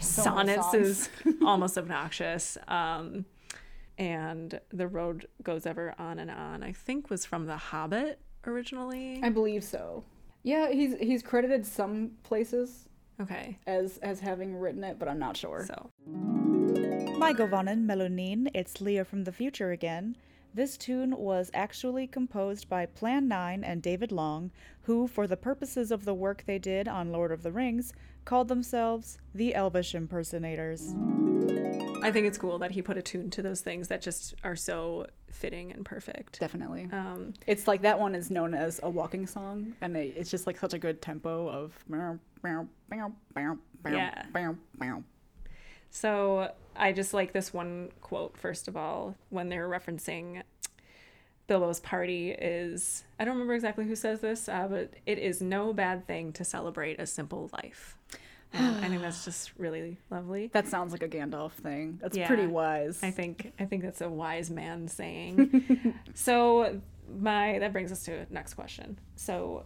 So 0.00 0.22
sonnets 0.22 0.74
is 0.74 1.08
almost 1.44 1.78
obnoxious 1.78 2.58
um 2.66 3.24
and 3.98 4.60
the 4.70 4.86
road 4.88 5.26
goes 5.42 5.66
ever 5.66 5.94
on 5.98 6.18
and 6.18 6.30
on 6.30 6.62
i 6.62 6.72
think 6.72 7.10
was 7.10 7.24
from 7.24 7.46
the 7.46 7.56
hobbit 7.56 8.20
originally 8.46 9.20
I 9.22 9.30
believe 9.30 9.64
so. 9.64 10.04
Yeah, 10.42 10.70
he's 10.70 10.94
he's 10.98 11.22
credited 11.22 11.64
some 11.64 12.12
places 12.22 12.88
okay 13.20 13.58
as 13.66 13.98
as 13.98 14.20
having 14.20 14.56
written 14.56 14.84
it, 14.84 14.98
but 14.98 15.08
I'm 15.08 15.18
not 15.18 15.36
sure. 15.36 15.64
so 15.66 15.90
Maigovanen 17.18 17.86
Melonin, 17.86 18.50
it's 18.52 18.80
Leah 18.80 19.04
from 19.04 19.24
the 19.24 19.32
future 19.32 19.70
again. 19.70 20.16
This 20.52 20.76
tune 20.76 21.16
was 21.16 21.50
actually 21.54 22.06
composed 22.06 22.68
by 22.68 22.86
Plan 22.86 23.26
9 23.26 23.64
and 23.64 23.82
David 23.82 24.12
Long, 24.12 24.52
who, 24.82 25.08
for 25.08 25.26
the 25.26 25.36
purposes 25.36 25.90
of 25.90 26.04
the 26.04 26.14
work 26.14 26.44
they 26.46 26.58
did 26.58 26.86
on 26.86 27.10
Lord 27.10 27.32
of 27.32 27.42
the 27.42 27.50
Rings, 27.50 27.92
called 28.24 28.48
themselves 28.48 29.18
the 29.34 29.54
Elvish 29.54 29.94
Impersonators. 29.94 30.94
i 32.02 32.10
think 32.10 32.26
it's 32.26 32.38
cool 32.38 32.58
that 32.58 32.70
he 32.70 32.82
put 32.82 32.96
a 32.96 33.02
tune 33.02 33.30
to 33.30 33.42
those 33.42 33.60
things 33.60 33.88
that 33.88 34.00
just 34.02 34.34
are 34.44 34.56
so 34.56 35.06
fitting 35.30 35.72
and 35.72 35.84
perfect 35.84 36.38
Definitely. 36.40 36.88
um 36.92 37.34
It's 37.46 37.66
like 37.66 37.82
that 37.82 37.98
one 37.98 38.14
is 38.14 38.30
known 38.30 38.54
as 38.54 38.80
a 38.82 38.88
walking 38.90 39.26
song, 39.26 39.74
and 39.80 39.96
it, 39.96 40.14
it's 40.16 40.30
just 40.30 40.46
like 40.46 40.58
such 40.58 40.74
a 40.74 40.78
good 40.78 41.02
tempo 41.02 41.48
of. 41.48 41.72
Yeah. 43.96 44.24
So 45.90 46.50
I 46.76 46.92
just 46.92 47.14
like 47.14 47.32
this 47.32 47.52
one 47.52 47.90
quote, 48.00 48.36
first 48.36 48.68
of 48.68 48.76
all, 48.76 49.16
when 49.30 49.48
they're 49.48 49.68
referencing 49.68 50.42
Bilbo's 51.46 51.80
party 51.80 52.30
is, 52.30 53.04
I 53.18 53.24
don't 53.24 53.34
remember 53.34 53.54
exactly 53.54 53.84
who 53.86 53.94
says 53.96 54.20
this, 54.20 54.48
uh, 54.48 54.66
but 54.68 54.94
it 55.04 55.18
is 55.18 55.42
no 55.42 55.72
bad 55.74 56.06
thing 56.06 56.32
to 56.34 56.44
celebrate 56.44 56.98
a 56.98 57.06
simple 57.06 57.50
life. 57.52 57.96
And 58.54 58.84
I 58.84 58.88
think 58.88 59.02
that's 59.02 59.24
just 59.24 59.52
really 59.58 59.98
lovely. 60.10 60.48
That 60.52 60.66
sounds 60.68 60.92
like 60.92 61.02
a 61.02 61.08
Gandalf 61.08 61.52
thing. 61.52 61.98
That's 62.00 62.16
Yeah. 62.16 62.26
pretty 62.28 62.46
wise. 62.46 63.02
I 63.02 63.10
think 63.10 63.52
I 63.58 63.64
think 63.64 63.82
that's 63.82 64.00
a 64.00 64.08
wise 64.08 64.50
man 64.50 64.88
saying. 64.88 65.94
so 66.14 66.80
my 67.20 67.58
that 67.58 67.72
brings 67.72 67.92
us 67.92 68.04
to 68.04 68.26
next 68.32 68.54
question. 68.54 68.98
So 69.16 69.64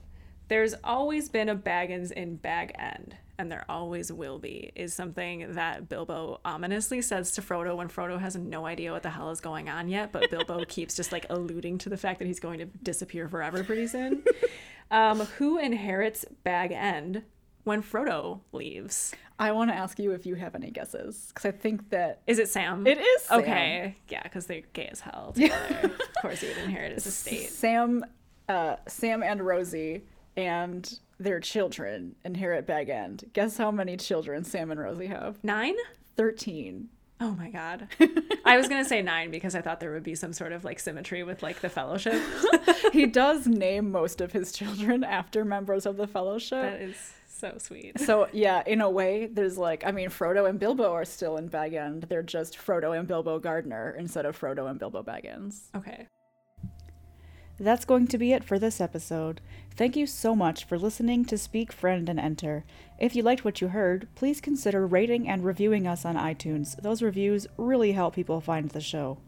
there's 0.48 0.74
always 0.83 1.29
been 1.29 1.48
a 1.51 1.55
Baggins 1.57 2.11
in 2.11 2.37
Bag 2.37 2.72
End, 2.79 3.14
and 3.38 3.53
there 3.53 3.66
always 3.68 4.11
will 4.11 4.38
be, 4.38 4.72
is 4.74 4.94
something 4.94 5.53
that 5.53 5.90
Bilbo 5.90 6.40
ominously 6.42 7.03
says 7.03 7.33
to 7.33 7.42
Frodo 7.42 7.77
when 7.77 7.88
Frodo 7.88 8.18
has 8.18 8.35
no 8.35 8.64
idea 8.64 8.90
what 8.90 9.03
the 9.03 9.11
hell 9.11 9.29
is 9.31 9.42
going 9.42 9.68
on 9.68 9.88
yet, 9.88 10.11
but 10.11 10.31
Bilbo 10.31 10.64
keeps 10.68 10.96
just 10.96 11.12
like 11.12 11.27
alluding 11.29 11.77
to 11.79 11.90
the 11.90 11.98
fact 11.98 12.18
that 12.20 12.24
he's 12.24 12.40
going 12.40 12.61
to 12.61 12.64
disappear 12.64 13.29
forever 13.29 13.62
pretty 13.62 13.87
soon. 13.87 14.22
Um, 14.90 15.20
who 15.37 15.59
inherits 15.59 16.24
Bag 16.44 16.72
End 16.72 17.22
when 17.68 17.83
Frodo 17.83 18.40
leaves? 18.52 19.14
I 19.38 19.52
want 19.52 19.70
to 19.70 19.74
ask 19.76 20.00
you 20.00 20.11
if 20.11 20.26
you 20.26 20.35
have 20.35 20.57
any 20.57 20.72
guesses 20.72 21.26
because 21.28 21.46
I 21.46 21.52
think 21.52 21.90
that 21.90 22.22
Is 22.26 22.40
it 22.40 22.48
Sam? 22.48 22.85
it 22.87 22.98
is 22.98 23.22
Sam. 23.22 23.40
Okay, 23.40 23.96
yeah, 24.09 24.22
because 24.24 24.46
they're 24.46 24.62
gay 24.72 24.88
as 24.90 25.00
hell 25.00 25.33
together. 25.37 25.78
of 25.85 26.22
course, 26.22 26.40
he 26.40 26.48
would 26.48 26.59
inherit 26.59 26.92
his 26.92 27.07
estate. 27.07 27.50
Sam, 27.50 28.04
uh, 28.48 28.76
Sam 28.88 29.22
and 29.22 29.40
Rosie 29.46 30.02
and 30.37 30.98
their 31.20 31.38
children 31.38 32.16
inherit 32.24 32.66
Bag 32.66 32.88
End. 32.88 33.31
Guess 33.33 33.57
how 33.59 33.70
many 33.70 33.96
children 33.96 34.42
Sam 34.42 34.72
and 34.72 34.81
Rosie 34.81 35.07
have? 35.07 35.38
Nine? 35.44 35.74
Thirteen. 36.16 36.88
Oh 37.20 37.33
my 37.33 37.50
god. 37.50 37.88
I 38.44 38.57
was 38.57 38.68
gonna 38.68 38.85
say 38.85 39.02
nine 39.02 39.31
because 39.31 39.54
I 39.54 39.61
thought 39.61 39.81
there 39.81 39.92
would 39.92 40.04
be 40.04 40.14
some 40.14 40.33
sort 40.33 40.52
of 40.52 40.64
like 40.64 40.78
symmetry 40.81 41.22
with 41.24 41.42
like 41.42 41.61
the 41.61 41.68
fellowship. 41.68 42.20
he 42.92 43.07
does 43.07 43.46
name 43.46 43.90
most 43.90 44.20
of 44.20 44.33
his 44.33 44.52
children 44.52 45.02
after 45.04 45.44
members 45.44 45.85
of 45.87 45.96
the 45.96 46.07
Fellowship. 46.07 46.62
That 46.62 46.81
is 46.81 46.96
so 47.38 47.57
sweet. 47.59 48.01
So 48.01 48.29
yeah, 48.33 48.62
in 48.66 48.81
a 48.81 48.90
way, 48.90 49.27
there's 49.33 49.57
like 49.57 49.85
I 49.87 49.92
mean, 49.92 50.09
Frodo 50.09 50.48
and 50.48 50.59
Bilbo 50.59 50.92
are 50.92 51.05
still 51.05 51.37
in 51.37 51.48
Bag 51.48 51.74
End. 51.74 52.05
They're 52.09 52.22
just 52.22 52.59
Frodo 52.59 52.98
and 52.98 53.07
Bilbo 53.07 53.38
Gardner 53.38 53.94
instead 53.98 54.27
of 54.27 54.38
Frodo 54.38 54.68
and 54.68 54.79
Bilbo 54.79 55.03
Baggins. 55.03 55.68
Okay. 55.77 56.09
That's 57.61 57.85
going 57.85 58.07
to 58.09 58.18
be 58.18 58.33
it 58.33 58.44
for 58.44 58.59
this 58.59 58.81
episode. 58.81 59.40
Thank 59.74 59.96
you 59.96 60.07
so 60.07 60.37
much 60.37 60.64
for 60.64 60.79
listening 60.79 61.24
to 61.24 61.37
Speak 61.37 61.72
Friend 61.72 62.09
and 62.09 62.20
Enter. 62.20 62.64
If 63.01 63.16
you 63.16 63.22
liked 63.24 63.44
what 63.44 63.61
you 63.61 63.68
heard, 63.68 64.07
please 64.14 64.40
consider 64.40 64.87
rating 64.87 65.29
and 65.29 65.44
reviewing 65.44 65.87
us 65.87 66.05
on 66.05 66.14
iTunes. 66.14 66.81
Those 66.81 67.03
reviews 67.03 67.48
really 67.57 67.92
help 67.92 68.14
people 68.14 68.40
find 68.40 68.70
the 68.70 68.81
show. 68.81 69.18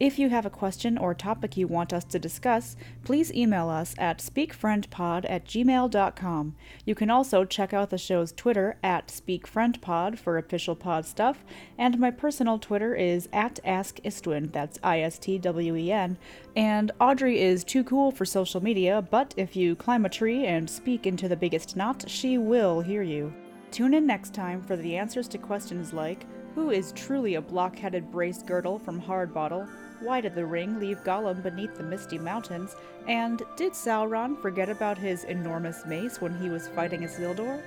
If 0.00 0.16
you 0.16 0.28
have 0.28 0.46
a 0.46 0.50
question 0.50 0.96
or 0.96 1.12
topic 1.12 1.56
you 1.56 1.66
want 1.66 1.92
us 1.92 2.04
to 2.04 2.20
discuss, 2.20 2.76
please 3.02 3.32
email 3.32 3.68
us 3.68 3.96
at 3.98 4.18
speakfriendpod 4.18 5.26
at 5.28 5.44
gmail.com. 5.44 6.54
You 6.84 6.94
can 6.94 7.10
also 7.10 7.44
check 7.44 7.74
out 7.74 7.90
the 7.90 7.98
show's 7.98 8.30
Twitter 8.30 8.76
at 8.84 9.08
speakfriendpod 9.08 10.16
for 10.16 10.38
official 10.38 10.76
pod 10.76 11.04
stuff, 11.04 11.44
and 11.76 11.98
my 11.98 12.12
personal 12.12 12.60
Twitter 12.60 12.94
is 12.94 13.28
at 13.32 13.58
askistwin, 13.64 14.52
that's 14.52 14.78
I-S-T-W-E-N, 14.84 16.16
and 16.54 16.92
Audrey 17.00 17.40
is 17.40 17.64
too 17.64 17.82
cool 17.82 18.12
for 18.12 18.24
social 18.24 18.62
media, 18.62 19.02
but 19.02 19.34
if 19.36 19.56
you 19.56 19.74
climb 19.74 20.04
a 20.04 20.08
tree 20.08 20.46
and 20.46 20.70
speak 20.70 21.08
into 21.08 21.28
the 21.28 21.36
biggest 21.36 21.74
knot, 21.74 22.08
she 22.08 22.38
will 22.38 22.80
hear 22.80 23.02
you. 23.02 23.34
Tune 23.72 23.94
in 23.94 24.06
next 24.06 24.32
time 24.32 24.62
for 24.62 24.76
the 24.76 24.96
answers 24.96 25.26
to 25.28 25.38
questions 25.38 25.92
like 25.92 26.24
Who 26.54 26.70
is 26.70 26.92
truly 26.92 27.34
a 27.34 27.40
block-headed 27.40 28.12
Bracegirdle 28.12 28.80
from 28.80 29.02
Hardbottle? 29.02 29.68
Why 30.00 30.20
did 30.20 30.34
the 30.34 30.46
ring 30.46 30.78
leave 30.78 31.02
Gollum 31.02 31.42
beneath 31.42 31.76
the 31.76 31.82
misty 31.82 32.18
mountains? 32.18 32.76
And 33.08 33.42
did 33.56 33.72
Sauron 33.72 34.40
forget 34.40 34.68
about 34.68 34.96
his 34.96 35.24
enormous 35.24 35.84
mace 35.86 36.20
when 36.20 36.38
he 36.38 36.50
was 36.50 36.68
fighting 36.68 37.02
Isildur? 37.02 37.60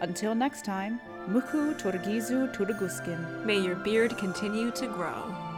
Until 0.00 0.34
next 0.34 0.64
time, 0.64 1.00
Muku 1.28 1.78
Turgizu 1.78 2.54
Turguskin. 2.54 3.44
May 3.44 3.60
your 3.60 3.76
beard 3.76 4.16
continue 4.16 4.70
to 4.72 4.86
grow. 4.86 5.53